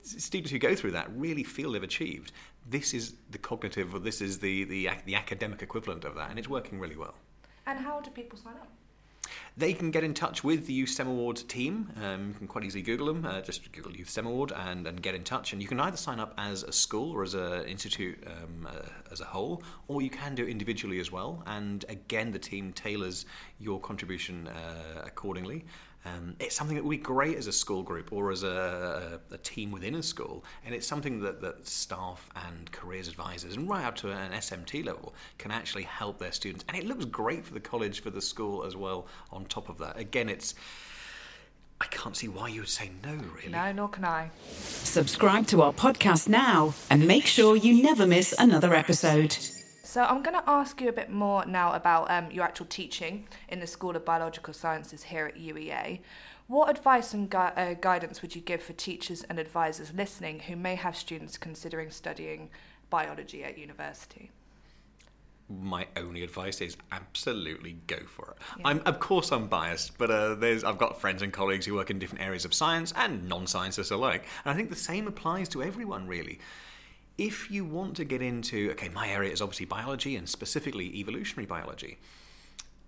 students 0.01 0.49
who 0.51 0.57
go 0.57 0.73
through 0.73 0.91
that 0.91 1.07
really 1.15 1.43
feel 1.43 1.73
they've 1.73 1.83
achieved. 1.83 2.31
This 2.65 2.93
is 2.93 3.15
the 3.29 3.37
cognitive, 3.37 3.93
or 3.93 3.99
this 3.99 4.21
is 4.21 4.39
the 4.39 4.63
the, 4.63 4.89
the 5.05 5.15
academic 5.15 5.61
equivalent 5.61 6.05
of 6.05 6.15
that, 6.15 6.29
and 6.29 6.39
it's 6.39 6.47
working 6.49 6.79
really 6.79 6.95
well. 6.95 7.15
And 7.65 7.77
how 7.79 7.99
do 7.99 8.09
people 8.11 8.39
sign 8.39 8.53
up? 8.53 8.69
They 9.57 9.73
can 9.73 9.91
get 9.91 10.03
in 10.03 10.13
touch 10.13 10.43
with 10.43 10.67
the 10.67 10.73
Youth 10.73 10.89
STEM 10.89 11.07
Award 11.07 11.37
team. 11.47 11.91
Um, 12.01 12.29
you 12.29 12.33
can 12.35 12.47
quite 12.47 12.63
easily 12.63 12.81
Google 12.81 13.07
them. 13.07 13.25
Uh, 13.25 13.41
just 13.41 13.71
Google 13.71 13.91
Youth 13.91 14.09
STEM 14.09 14.25
Award 14.25 14.51
and, 14.55 14.87
and 14.87 15.01
get 15.01 15.15
in 15.15 15.23
touch. 15.23 15.53
And 15.53 15.61
you 15.61 15.67
can 15.67 15.79
either 15.79 15.97
sign 15.97 16.19
up 16.19 16.33
as 16.37 16.63
a 16.63 16.71
school 16.71 17.11
or 17.11 17.23
as 17.23 17.33
an 17.33 17.65
institute 17.65 18.23
um, 18.27 18.67
uh, 18.69 18.87
as 19.11 19.21
a 19.21 19.25
whole, 19.25 19.63
or 19.87 20.01
you 20.01 20.09
can 20.09 20.35
do 20.35 20.43
it 20.43 20.49
individually 20.49 20.99
as 20.99 21.11
well. 21.11 21.43
And 21.45 21.83
again, 21.89 22.31
the 22.31 22.39
team 22.39 22.71
tailors 22.73 23.25
your 23.59 23.79
contribution 23.79 24.47
uh, 24.47 25.03
accordingly. 25.05 25.65
Um, 26.05 26.35
it's 26.39 26.55
something 26.55 26.75
that 26.75 26.83
would 26.85 26.91
be 26.91 26.97
great 26.97 27.37
as 27.37 27.47
a 27.47 27.51
school 27.51 27.83
group 27.83 28.13
or 28.13 28.31
as 28.31 28.43
a, 28.43 29.19
a, 29.31 29.33
a 29.35 29.37
team 29.37 29.71
within 29.71 29.95
a 29.95 30.03
school, 30.03 30.45
and 30.65 30.73
it's 30.73 30.87
something 30.87 31.19
that, 31.21 31.41
that 31.41 31.67
staff 31.67 32.29
and 32.47 32.71
careers 32.71 33.09
advisors, 33.09 33.55
and 33.55 33.69
right 33.69 33.83
up 33.83 33.95
to 33.97 34.11
an 34.11 34.31
SMT 34.31 34.85
level, 34.85 35.13
can 35.37 35.51
actually 35.51 35.83
help 35.83 36.19
their 36.19 36.31
students. 36.31 36.63
And 36.69 36.77
it 36.77 36.85
looks 36.85 37.05
great 37.05 37.45
for 37.45 37.53
the 37.53 37.59
college, 37.59 38.01
for 38.01 38.11
the 38.11 38.21
school 38.21 38.63
as 38.63 38.77
well. 38.77 39.07
On 39.31 39.45
top 39.45 39.67
of 39.67 39.77
that, 39.79 39.99
again, 39.99 40.29
it's 40.29 40.55
I 41.81 41.85
can't 41.85 42.15
see 42.15 42.27
why 42.27 42.49
you 42.49 42.61
would 42.61 42.69
say 42.69 42.91
no, 43.03 43.13
really. 43.35 43.51
No, 43.51 43.71
nor 43.71 43.89
can 43.89 44.03
I. 44.03 44.31
Subscribe 44.51 45.47
to 45.47 45.61
our 45.61 45.71
podcast 45.71 46.27
now 46.27 46.73
and 46.89 47.07
make 47.07 47.25
sure 47.25 47.55
you 47.55 47.81
never 47.81 48.05
miss 48.05 48.33
another 48.37 48.73
episode. 48.73 49.37
So 49.89 50.03
I'm 50.03 50.21
going 50.21 50.39
to 50.39 50.47
ask 50.47 50.79
you 50.81 50.89
a 50.89 50.93
bit 50.93 51.09
more 51.09 51.43
now 51.47 51.73
about 51.73 52.11
um, 52.11 52.29
your 52.29 52.43
actual 52.43 52.67
teaching 52.67 53.27
in 53.47 53.59
the 53.59 53.65
School 53.65 53.95
of 53.95 54.05
Biological 54.05 54.53
Sciences 54.53 55.01
here 55.01 55.25
at 55.25 55.35
UEA. 55.35 56.01
What 56.45 56.69
advice 56.69 57.15
and 57.15 57.27
gui- 57.27 57.39
uh, 57.39 57.73
guidance 57.73 58.21
would 58.21 58.35
you 58.35 58.41
give 58.41 58.61
for 58.61 58.73
teachers 58.73 59.23
and 59.23 59.39
advisors 59.39 59.91
listening 59.91 60.41
who 60.41 60.55
may 60.55 60.75
have 60.75 60.95
students 60.95 61.39
considering 61.39 61.89
studying 61.89 62.51
biology 62.91 63.43
at 63.43 63.57
university? 63.57 64.29
my 65.51 65.87
only 65.97 66.21
advice 66.21 66.61
is 66.61 66.77
absolutely 66.91 67.79
go 67.87 67.97
for 68.05 68.35
it. 68.37 68.59
Yeah. 68.59 68.67
I'm, 68.67 68.81
of 68.85 68.99
course, 68.99 69.31
I'm 69.31 69.47
biased, 69.47 69.97
but 69.97 70.11
uh, 70.11 70.35
there's 70.35 70.63
I've 70.63 70.77
got 70.77 71.01
friends 71.01 71.23
and 71.23 71.33
colleagues 71.33 71.65
who 71.65 71.73
work 71.73 71.89
in 71.89 71.97
different 71.97 72.23
areas 72.23 72.45
of 72.45 72.53
science 72.53 72.93
and 72.95 73.27
non-scientists 73.27 73.89
alike, 73.89 74.25
and 74.45 74.53
I 74.53 74.55
think 74.55 74.69
the 74.69 74.75
same 74.75 75.07
applies 75.07 75.49
to 75.49 75.63
everyone 75.63 76.05
really. 76.05 76.37
If 77.19 77.51
you 77.51 77.65
want 77.65 77.97
to 77.97 78.05
get 78.05 78.21
into, 78.21 78.71
okay, 78.71 78.87
my 78.87 79.09
area 79.09 79.29
is 79.29 79.41
obviously 79.41 79.65
biology 79.65 80.15
and 80.15 80.27
specifically 80.27 80.85
evolutionary 80.97 81.45
biology. 81.45 81.97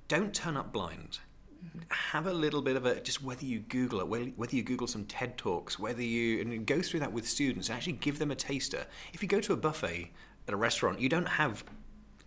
Don't 0.08 0.34
turn 0.34 0.56
up 0.56 0.72
blind 0.72 1.20
have 1.90 2.26
a 2.26 2.34
little 2.34 2.62
bit 2.62 2.76
of 2.76 2.86
a 2.86 3.00
just 3.02 3.22
whether 3.22 3.46
you 3.46 3.60
Google 3.60 4.00
it, 4.00 4.34
whether 4.38 4.56
you 4.56 4.64
Google 4.64 4.88
some 4.88 5.06
TED 5.06 5.38
talks, 5.38 5.78
whether 5.78 6.02
you 6.02 6.42
and 6.42 6.66
go 6.66 6.82
through 6.82 7.02
that 7.02 7.14
with 7.14 7.28
students 7.28 7.70
and 7.70 7.76
actually 7.76 7.94
give 7.94 8.20
them 8.20 8.32
a 8.32 8.36
taster. 8.36 8.86
If 9.14 9.22
you 9.22 9.30
go 9.30 9.40
to 9.42 9.54
a 9.54 9.58
buffet 9.58 10.12
at 10.48 10.54
a 10.54 10.58
restaurant, 10.58 11.00
you 11.00 11.10
don't 11.10 11.28
have 11.28 11.64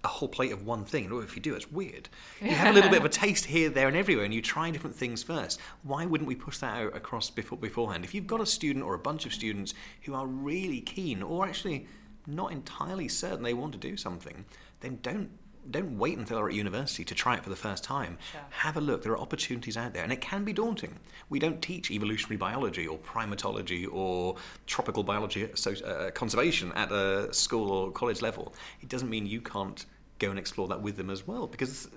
a 0.04 0.08
whole 0.08 0.28
plate 0.28 0.52
of 0.52 0.66
one 0.66 0.84
thing. 0.84 1.10
Or 1.10 1.22
if 1.22 1.34
you 1.34 1.42
do, 1.42 1.54
it's 1.54 1.70
weird. 1.70 2.08
You 2.40 2.50
have 2.50 2.70
a 2.70 2.72
little 2.72 2.90
bit 2.90 3.00
of 3.00 3.04
a 3.04 3.08
taste 3.24 3.46
here, 3.46 3.70
there, 3.70 3.88
and 3.88 3.96
everywhere, 3.96 4.24
and 4.24 4.34
you 4.34 4.42
try 4.42 4.70
different 4.70 4.96
things 4.96 5.22
first. 5.22 5.60
Why 5.82 6.06
wouldn't 6.06 6.28
we 6.28 6.34
push 6.34 6.58
that 6.58 6.76
out 6.76 6.96
across 6.96 7.30
before, 7.30 7.58
beforehand? 7.58 8.04
If 8.04 8.14
you've 8.14 8.26
got 8.26 8.40
a 8.40 8.46
student 8.46 8.84
or 8.84 8.94
a 8.94 8.98
bunch 8.98 9.26
of 9.26 9.32
students 9.32 9.74
who 10.02 10.14
are 10.14 10.26
really 10.26 10.80
keen, 10.80 11.22
or 11.22 11.46
actually 11.46 11.86
not 12.26 12.52
entirely 12.52 13.08
certain 13.08 13.42
they 13.42 13.54
want 13.54 13.72
to 13.72 13.78
do 13.78 13.96
something, 13.96 14.44
then 14.80 14.98
don't 15.02 15.30
don't 15.70 15.96
wait 15.98 16.18
until 16.18 16.36
they're 16.36 16.48
at 16.48 16.54
university 16.54 17.04
to 17.04 17.14
try 17.14 17.36
it 17.36 17.42
for 17.42 17.50
the 17.50 17.56
first 17.56 17.82
time. 17.82 18.18
Sure. 18.32 18.40
Have 18.50 18.76
a 18.76 18.80
look. 18.80 19.02
There 19.02 19.12
are 19.12 19.18
opportunities 19.18 19.76
out 19.76 19.94
there, 19.94 20.02
and 20.02 20.12
it 20.12 20.20
can 20.20 20.44
be 20.44 20.52
daunting. 20.52 20.98
We 21.30 21.38
don't 21.38 21.62
teach 21.62 21.90
evolutionary 21.90 22.36
biology 22.36 22.86
or 22.86 22.98
primatology 22.98 23.88
or 23.90 24.36
tropical 24.66 25.02
biology 25.02 25.48
so, 25.54 25.72
uh, 25.72 26.10
conservation 26.10 26.72
at 26.72 26.92
a 26.92 27.32
school 27.32 27.70
or 27.70 27.90
college 27.92 28.22
level. 28.22 28.54
It 28.82 28.88
doesn't 28.88 29.08
mean 29.08 29.26
you 29.26 29.40
can't 29.40 29.86
go 30.18 30.30
and 30.30 30.38
explore 30.38 30.68
that 30.68 30.80
with 30.80 30.96
them 30.96 31.10
as 31.10 31.26
well 31.26 31.46
because 31.46 31.88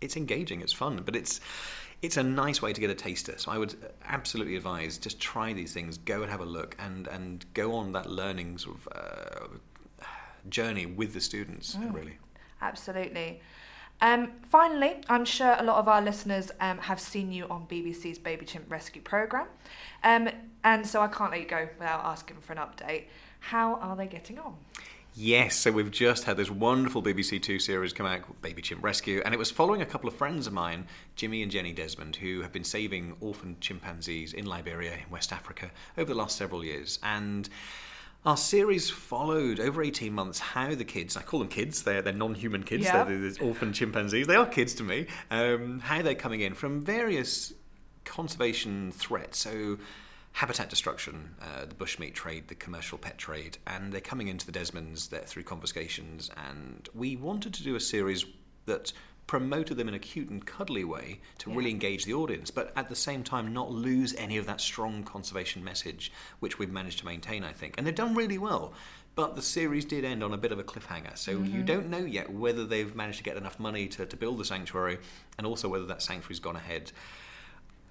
it's 0.00 0.16
engaging, 0.16 0.60
it's 0.60 0.72
fun, 0.72 1.02
but 1.04 1.16
it's 1.16 1.40
it's 2.02 2.16
a 2.16 2.22
nice 2.22 2.62
way 2.62 2.72
to 2.72 2.80
get 2.80 2.88
a 2.88 2.94
taster. 2.94 3.34
So 3.36 3.50
I 3.50 3.58
would 3.58 3.74
absolutely 4.06 4.56
advise 4.56 4.96
just 4.96 5.20
try 5.20 5.52
these 5.52 5.72
things, 5.74 5.98
go 5.98 6.22
and 6.22 6.30
have 6.30 6.40
a 6.40 6.46
look, 6.46 6.76
and 6.78 7.06
and 7.06 7.44
go 7.54 7.74
on 7.74 7.92
that 7.92 8.08
learning 8.08 8.58
sort 8.58 8.76
of 8.76 8.88
uh, 8.92 10.04
journey 10.48 10.86
with 10.86 11.12
the 11.14 11.20
students. 11.20 11.76
Mm. 11.76 11.94
Really, 11.94 12.18
absolutely. 12.62 13.40
Um, 14.02 14.32
finally, 14.48 14.96
I'm 15.10 15.26
sure 15.26 15.56
a 15.58 15.62
lot 15.62 15.76
of 15.76 15.86
our 15.86 16.00
listeners 16.00 16.50
um, 16.58 16.78
have 16.78 16.98
seen 16.98 17.32
you 17.32 17.44
on 17.50 17.66
BBC's 17.66 18.18
Baby 18.18 18.46
Chimp 18.46 18.70
Rescue 18.70 19.02
Programme, 19.02 19.48
um, 20.02 20.30
and 20.64 20.86
so 20.86 21.02
I 21.02 21.08
can't 21.08 21.30
let 21.30 21.40
you 21.40 21.46
go 21.46 21.68
without 21.78 22.02
asking 22.04 22.38
for 22.40 22.54
an 22.54 22.58
update. 22.58 23.04
How 23.40 23.74
are 23.74 23.96
they 23.96 24.06
getting 24.06 24.38
on? 24.38 24.56
Yes, 25.14 25.56
so 25.56 25.72
we've 25.72 25.90
just 25.90 26.24
had 26.24 26.36
this 26.36 26.50
wonderful 26.50 27.02
BBC 27.02 27.42
Two 27.42 27.58
series 27.58 27.92
come 27.92 28.06
out 28.06 28.22
called 28.22 28.40
Baby 28.40 28.62
Chimp 28.62 28.82
Rescue, 28.82 29.20
and 29.24 29.34
it 29.34 29.38
was 29.38 29.50
following 29.50 29.82
a 29.82 29.86
couple 29.86 30.08
of 30.08 30.14
friends 30.14 30.46
of 30.46 30.52
mine, 30.52 30.86
Jimmy 31.16 31.42
and 31.42 31.50
Jenny 31.50 31.72
Desmond, 31.72 32.16
who 32.16 32.42
have 32.42 32.52
been 32.52 32.64
saving 32.64 33.16
orphaned 33.20 33.60
chimpanzees 33.60 34.32
in 34.32 34.46
Liberia, 34.46 34.92
in 34.92 35.10
West 35.10 35.32
Africa, 35.32 35.72
over 35.98 36.12
the 36.12 36.18
last 36.18 36.36
several 36.36 36.64
years. 36.64 37.00
And 37.02 37.48
our 38.24 38.36
series 38.36 38.88
followed 38.88 39.58
over 39.58 39.82
18 39.82 40.12
months 40.12 40.38
how 40.38 40.74
the 40.76 40.84
kids, 40.84 41.16
I 41.16 41.22
call 41.22 41.40
them 41.40 41.48
kids, 41.48 41.82
they're, 41.82 42.02
they're 42.02 42.12
non 42.12 42.34
human 42.34 42.62
kids, 42.62 42.84
yeah. 42.84 43.02
they're 43.02 43.18
these 43.18 43.38
orphan 43.40 43.72
chimpanzees, 43.72 44.28
they 44.28 44.36
are 44.36 44.46
kids 44.46 44.74
to 44.74 44.84
me, 44.84 45.06
um, 45.30 45.80
how 45.80 46.02
they're 46.02 46.14
coming 46.14 46.40
in 46.40 46.54
from 46.54 46.82
various 46.82 47.52
conservation 48.04 48.92
threats. 48.92 49.38
So, 49.38 49.78
habitat 50.32 50.70
destruction, 50.70 51.34
uh, 51.42 51.66
the 51.66 51.74
bushmeat 51.74 52.14
trade, 52.14 52.48
the 52.48 52.54
commercial 52.54 52.98
pet 52.98 53.18
trade, 53.18 53.58
and 53.66 53.92
they're 53.92 54.00
coming 54.00 54.28
into 54.28 54.46
the 54.46 54.52
Desmonds 54.52 55.08
through 55.26 55.42
confiscations. 55.42 56.30
And 56.36 56.88
we 56.94 57.16
wanted 57.16 57.52
to 57.54 57.62
do 57.62 57.74
a 57.74 57.80
series 57.80 58.24
that 58.66 58.92
promoted 59.26 59.76
them 59.76 59.86
in 59.86 59.94
a 59.94 59.98
cute 59.98 60.28
and 60.28 60.44
cuddly 60.44 60.82
way 60.82 61.20
to 61.38 61.50
yeah. 61.50 61.56
really 61.56 61.70
engage 61.70 62.04
the 62.04 62.12
audience, 62.12 62.50
but 62.50 62.72
at 62.74 62.88
the 62.88 62.96
same 62.96 63.22
time 63.22 63.52
not 63.52 63.70
lose 63.70 64.12
any 64.16 64.36
of 64.36 64.46
that 64.46 64.60
strong 64.60 65.04
conservation 65.04 65.62
message, 65.62 66.12
which 66.40 66.58
we've 66.58 66.72
managed 66.72 66.98
to 66.98 67.06
maintain, 67.06 67.44
I 67.44 67.52
think. 67.52 67.76
And 67.78 67.86
they've 67.86 67.94
done 67.94 68.14
really 68.14 68.38
well. 68.38 68.72
But 69.14 69.36
the 69.36 69.42
series 69.42 69.84
did 69.84 70.04
end 70.04 70.24
on 70.24 70.32
a 70.32 70.36
bit 70.36 70.50
of 70.50 70.58
a 70.58 70.64
cliffhanger, 70.64 71.16
so 71.16 71.36
mm-hmm. 71.36 71.54
you 71.54 71.62
don't 71.62 71.88
know 71.90 72.04
yet 72.04 72.32
whether 72.32 72.64
they've 72.64 72.94
managed 72.94 73.18
to 73.18 73.24
get 73.24 73.36
enough 73.36 73.60
money 73.60 73.86
to, 73.88 74.06
to 74.06 74.16
build 74.16 74.38
the 74.38 74.44
sanctuary 74.44 74.98
and 75.38 75.46
also 75.46 75.68
whether 75.68 75.86
that 75.86 76.02
sanctuary's 76.02 76.40
gone 76.40 76.56
ahead 76.56 76.90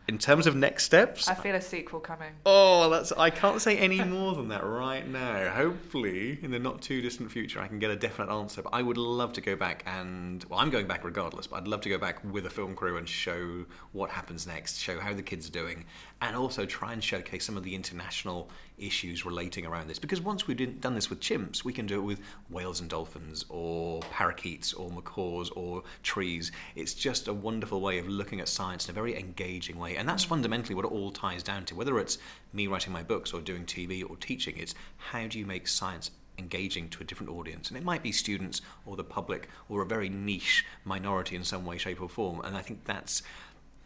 in 0.10 0.18
terms 0.18 0.48
of 0.48 0.56
next 0.56 0.86
steps, 0.86 1.28
I 1.28 1.36
feel 1.36 1.54
a 1.54 1.62
sequel 1.62 2.00
coming. 2.00 2.34
Oh, 2.44 2.90
that's 2.90 3.12
I 3.12 3.30
can't 3.30 3.62
say 3.62 3.78
any 3.78 4.04
more 4.04 4.34
than 4.34 4.48
that 4.48 4.66
right 4.66 5.08
now. 5.08 5.52
Hopefully, 5.52 6.40
in 6.42 6.50
the 6.50 6.58
not 6.58 6.82
too 6.82 7.00
distant 7.00 7.32
future, 7.32 7.62
I 7.62 7.68
can 7.68 7.78
get 7.78 7.92
a 7.92 7.96
definite 7.96 8.34
answer. 8.34 8.64
But 8.64 8.74
I 8.74 8.82
would 8.82 8.98
love 8.98 9.34
to 9.34 9.42
go 9.42 9.56
back 9.56 9.84
and 9.86 10.44
well, 10.50 10.60
I'm 10.60 10.72
going 10.72 10.88
back 10.88 11.06
regardless. 11.06 11.46
But 11.46 11.58
I'd 11.58 11.68
love 11.68 11.82
to 11.82 11.90
go 11.90 12.00
back 12.00 12.24
with 12.24 12.48
a 12.48 12.50
film 12.50 12.74
crew 12.74 12.98
and 12.98 13.08
show 13.08 13.66
what 13.92 14.10
happens 14.10 14.48
next, 14.48 14.80
show 14.80 15.00
how 15.00 15.14
the 15.14 15.22
kids 15.22 15.48
are 15.48 15.52
doing, 15.52 15.86
and 16.22 16.36
also 16.36 16.66
try 16.66 16.92
and 16.92 17.04
showcase 17.04 17.46
some 17.46 17.56
of 17.56 17.64
the 17.64 17.76
international 17.76 18.50
issues 18.78 19.26
relating 19.26 19.66
around 19.66 19.88
this. 19.88 20.00
Because 20.00 20.20
once 20.20 20.48
we've 20.48 20.82
done 20.82 20.96
this 20.96 21.10
with 21.10 21.22
chimps, 21.22 21.64
we 21.64 21.72
can 21.72 21.86
do 21.86 22.00
it 22.00 22.04
with 22.04 22.20
whales 22.50 22.82
and 22.82 22.90
dolphins, 22.90 23.46
or 23.48 24.02
parakeets, 24.12 24.74
or 24.74 24.90
macaws, 24.90 25.50
or 25.52 25.84
trees. 26.04 26.52
It's 26.76 26.94
just 26.94 27.28
a 27.28 27.34
wonderful 27.34 27.80
way 27.80 28.00
of 28.00 28.10
looking 28.10 28.42
at 28.42 28.50
science 28.50 28.86
in 28.86 28.92
a 28.92 28.94
very 28.94 29.18
engaging 29.18 29.80
way. 29.80 29.96
And 29.96 30.08
that's 30.08 30.24
fundamentally 30.24 30.76
what 30.76 30.86
it 30.86 30.92
all 30.92 31.12
ties 31.12 31.44
down 31.44 31.66
to. 31.66 31.76
Whether 31.76 31.98
it's 32.00 32.18
me 32.52 32.68
writing 32.68 32.92
my 32.92 33.04
books, 33.04 33.34
or 33.34 33.40
doing 33.40 33.66
TV, 33.66 34.08
or 34.08 34.18
teaching, 34.18 34.58
it's 34.58 34.76
how 34.98 35.28
do 35.28 35.40
you 35.40 35.46
make 35.46 35.68
science 35.68 36.12
engaging 36.40 36.90
to 36.90 37.02
a 37.02 37.06
different 37.06 37.32
audience. 37.32 37.70
And 37.70 37.78
it 37.78 37.84
might 37.84 38.02
be 38.02 38.12
students, 38.12 38.62
or 38.86 38.96
the 38.96 39.04
public, 39.04 39.50
or 39.68 39.82
a 39.82 39.86
very 39.86 40.10
niche 40.10 40.66
minority 40.86 41.36
in 41.36 41.44
some 41.44 41.66
way, 41.66 41.78
shape, 41.78 42.02
or 42.02 42.10
form. 42.10 42.42
And 42.42 42.58
I 42.58 42.62
think 42.62 42.86
that's 42.86 43.22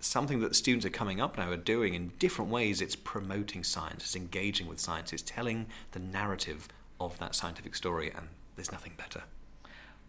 something 0.05 0.39
that 0.41 0.55
students 0.55 0.85
are 0.85 0.89
coming 0.89 1.21
up 1.21 1.37
now 1.37 1.49
are 1.49 1.57
doing 1.57 1.93
in 1.93 2.11
different 2.19 2.51
ways. 2.51 2.81
It's 2.81 2.95
promoting 2.95 3.63
science, 3.63 4.03
it's 4.03 4.15
engaging 4.15 4.67
with 4.67 4.79
science, 4.79 5.13
it's 5.13 5.23
telling 5.23 5.67
the 5.91 5.99
narrative 5.99 6.67
of 6.99 7.17
that 7.19 7.35
scientific 7.35 7.75
story, 7.75 8.11
and 8.15 8.27
there's 8.55 8.71
nothing 8.71 8.93
better. 8.97 9.23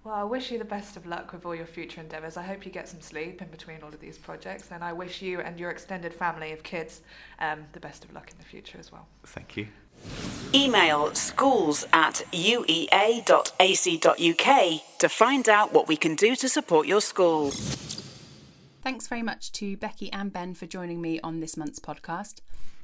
Well, 0.04 0.14
I 0.14 0.24
wish 0.24 0.50
you 0.50 0.58
the 0.58 0.66
best 0.66 0.98
of 0.98 1.06
luck 1.06 1.32
with 1.32 1.46
all 1.46 1.54
your 1.54 1.64
future 1.64 1.98
endeavours. 1.98 2.36
I 2.36 2.42
hope 2.42 2.66
you 2.66 2.70
get 2.70 2.86
some 2.90 3.00
sleep 3.00 3.40
in 3.40 3.48
between 3.48 3.82
all 3.82 3.88
of 3.88 4.00
these 4.00 4.18
projects, 4.18 4.70
and 4.70 4.84
I 4.84 4.92
wish 4.92 5.22
you 5.22 5.40
and 5.40 5.58
your 5.58 5.70
extended 5.70 6.12
family 6.12 6.52
of 6.52 6.62
kids 6.62 7.00
um, 7.38 7.64
the 7.72 7.80
best 7.80 8.04
of 8.04 8.12
luck 8.12 8.30
in 8.30 8.36
the 8.36 8.44
future 8.44 8.76
as 8.78 8.92
well. 8.92 9.06
Thank 9.24 9.56
you. 9.56 9.68
Email 10.54 11.14
schools 11.14 11.86
at 11.94 12.22
uea.ac.uk 12.32 13.22
to 14.98 15.08
find 15.08 15.48
out 15.48 15.72
what 15.72 15.88
we 15.88 15.96
can 15.96 16.14
do 16.14 16.36
to 16.36 16.48
support 16.50 16.86
your 16.86 17.00
school. 17.00 17.50
Thanks 18.84 19.06
very 19.06 19.22
much 19.22 19.50
to 19.52 19.78
Becky 19.78 20.12
and 20.12 20.30
Ben 20.30 20.52
for 20.52 20.66
joining 20.66 21.00
me 21.00 21.18
on 21.20 21.40
this 21.40 21.56
month's 21.56 21.78
podcast. 21.78 22.42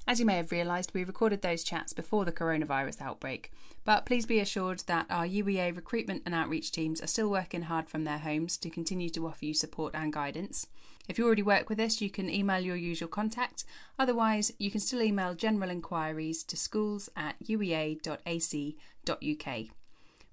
As 0.09 0.19
you 0.19 0.25
may 0.25 0.39
have 0.39 0.51
realised, 0.51 0.93
we 0.95 1.05
recorded 1.05 1.43
those 1.43 1.63
chats 1.63 1.93
before 1.93 2.25
the 2.25 2.33
coronavirus 2.33 3.03
outbreak, 3.03 3.53
but 3.85 4.07
please 4.07 4.25
be 4.25 4.41
assured 4.41 4.83
that 4.87 5.05
our 5.11 5.27
UEA 5.27 5.77
recruitment 5.77 6.23
and 6.25 6.35
outreach 6.35 6.73
teams 6.73 7.03
are 7.03 7.07
still 7.07 7.29
working 7.29 7.65
hard 7.65 7.87
from 7.87 8.05
their 8.05 8.17
homes 8.17 8.57
to 8.57 8.71
continue 8.71 9.11
to 9.11 9.27
offer 9.27 9.45
you 9.45 9.53
support 9.53 9.95
and 9.95 10.11
guidance. 10.11 10.67
If 11.07 11.19
you 11.19 11.27
already 11.27 11.43
work 11.43 11.69
with 11.69 11.79
us, 11.79 12.01
you 12.01 12.09
can 12.09 12.31
email 12.31 12.61
your 12.61 12.77
usual 12.77 13.11
contact. 13.11 13.67
Otherwise, 13.99 14.55
you 14.59 14.71
can 14.71 14.81
still 14.81 15.03
email 15.03 15.35
general 15.35 15.69
inquiries 15.69 16.43
to 16.45 16.57
schools 16.57 17.11
at 17.15 17.35
uea.ac.uk. 17.45 18.81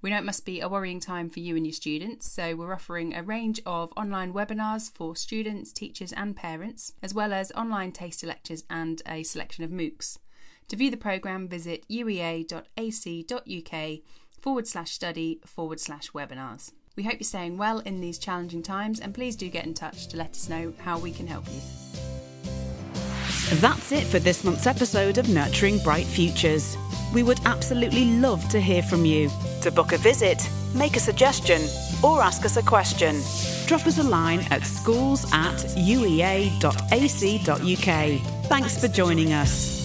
We 0.01 0.11
know 0.11 0.17
it 0.17 0.25
must 0.25 0.45
be 0.45 0.59
a 0.59 0.69
worrying 0.69 0.99
time 0.99 1.29
for 1.29 1.39
you 1.39 1.55
and 1.55 1.65
your 1.65 1.73
students, 1.73 2.29
so 2.31 2.55
we're 2.55 2.73
offering 2.73 3.15
a 3.15 3.23
range 3.23 3.59
of 3.65 3.91
online 3.97 4.31
webinars 4.31 4.91
for 4.91 5.15
students, 5.15 5.73
teachers, 5.73 6.13
and 6.13 6.35
parents, 6.35 6.93
as 7.01 7.15
well 7.15 7.33
as 7.33 7.51
online 7.53 7.91
taster 7.91 8.27
lectures 8.27 8.63
and 8.69 9.01
a 9.07 9.23
selection 9.23 9.63
of 9.63 9.71
MOOCs. 9.71 10.19
To 10.67 10.75
view 10.75 10.91
the 10.91 10.97
programme, 10.97 11.47
visit 11.47 11.87
uea.ac.uk 11.89 12.53
forward 14.39 14.67
slash 14.67 14.91
study 14.91 15.39
forward 15.45 15.79
slash 15.79 16.11
webinars. 16.11 16.71
We 16.95 17.03
hope 17.03 17.13
you're 17.13 17.23
staying 17.23 17.57
well 17.57 17.79
in 17.79 17.99
these 17.99 18.19
challenging 18.19 18.61
times, 18.61 18.99
and 18.99 19.15
please 19.15 19.35
do 19.35 19.49
get 19.49 19.65
in 19.65 19.73
touch 19.73 20.07
to 20.09 20.17
let 20.17 20.31
us 20.31 20.47
know 20.47 20.73
how 20.79 20.99
we 20.99 21.11
can 21.11 21.25
help 21.25 21.47
you. 21.47 21.86
That's 23.53 23.93
it 23.93 24.03
for 24.03 24.19
this 24.19 24.43
month's 24.43 24.67
episode 24.67 25.17
of 25.17 25.29
Nurturing 25.29 25.79
Bright 25.79 26.05
Futures. 26.05 26.77
We 27.13 27.23
would 27.23 27.39
absolutely 27.45 28.19
love 28.19 28.47
to 28.49 28.59
hear 28.59 28.83
from 28.83 29.05
you. 29.05 29.29
To 29.61 29.71
book 29.71 29.93
a 29.93 29.97
visit, 29.97 30.47
make 30.75 30.97
a 30.97 30.99
suggestion, 30.99 31.61
or 32.03 32.21
ask 32.21 32.43
us 32.43 32.57
a 32.57 32.61
question, 32.61 33.21
drop 33.65 33.87
us 33.87 33.99
a 33.99 34.03
line 34.03 34.41
at 34.51 34.65
schools 34.65 35.23
at 35.31 35.55
uea.ac.uk. 35.77 36.59
Thanks 38.49 38.81
for 38.81 38.89
joining 38.89 39.31
us. 39.31 39.76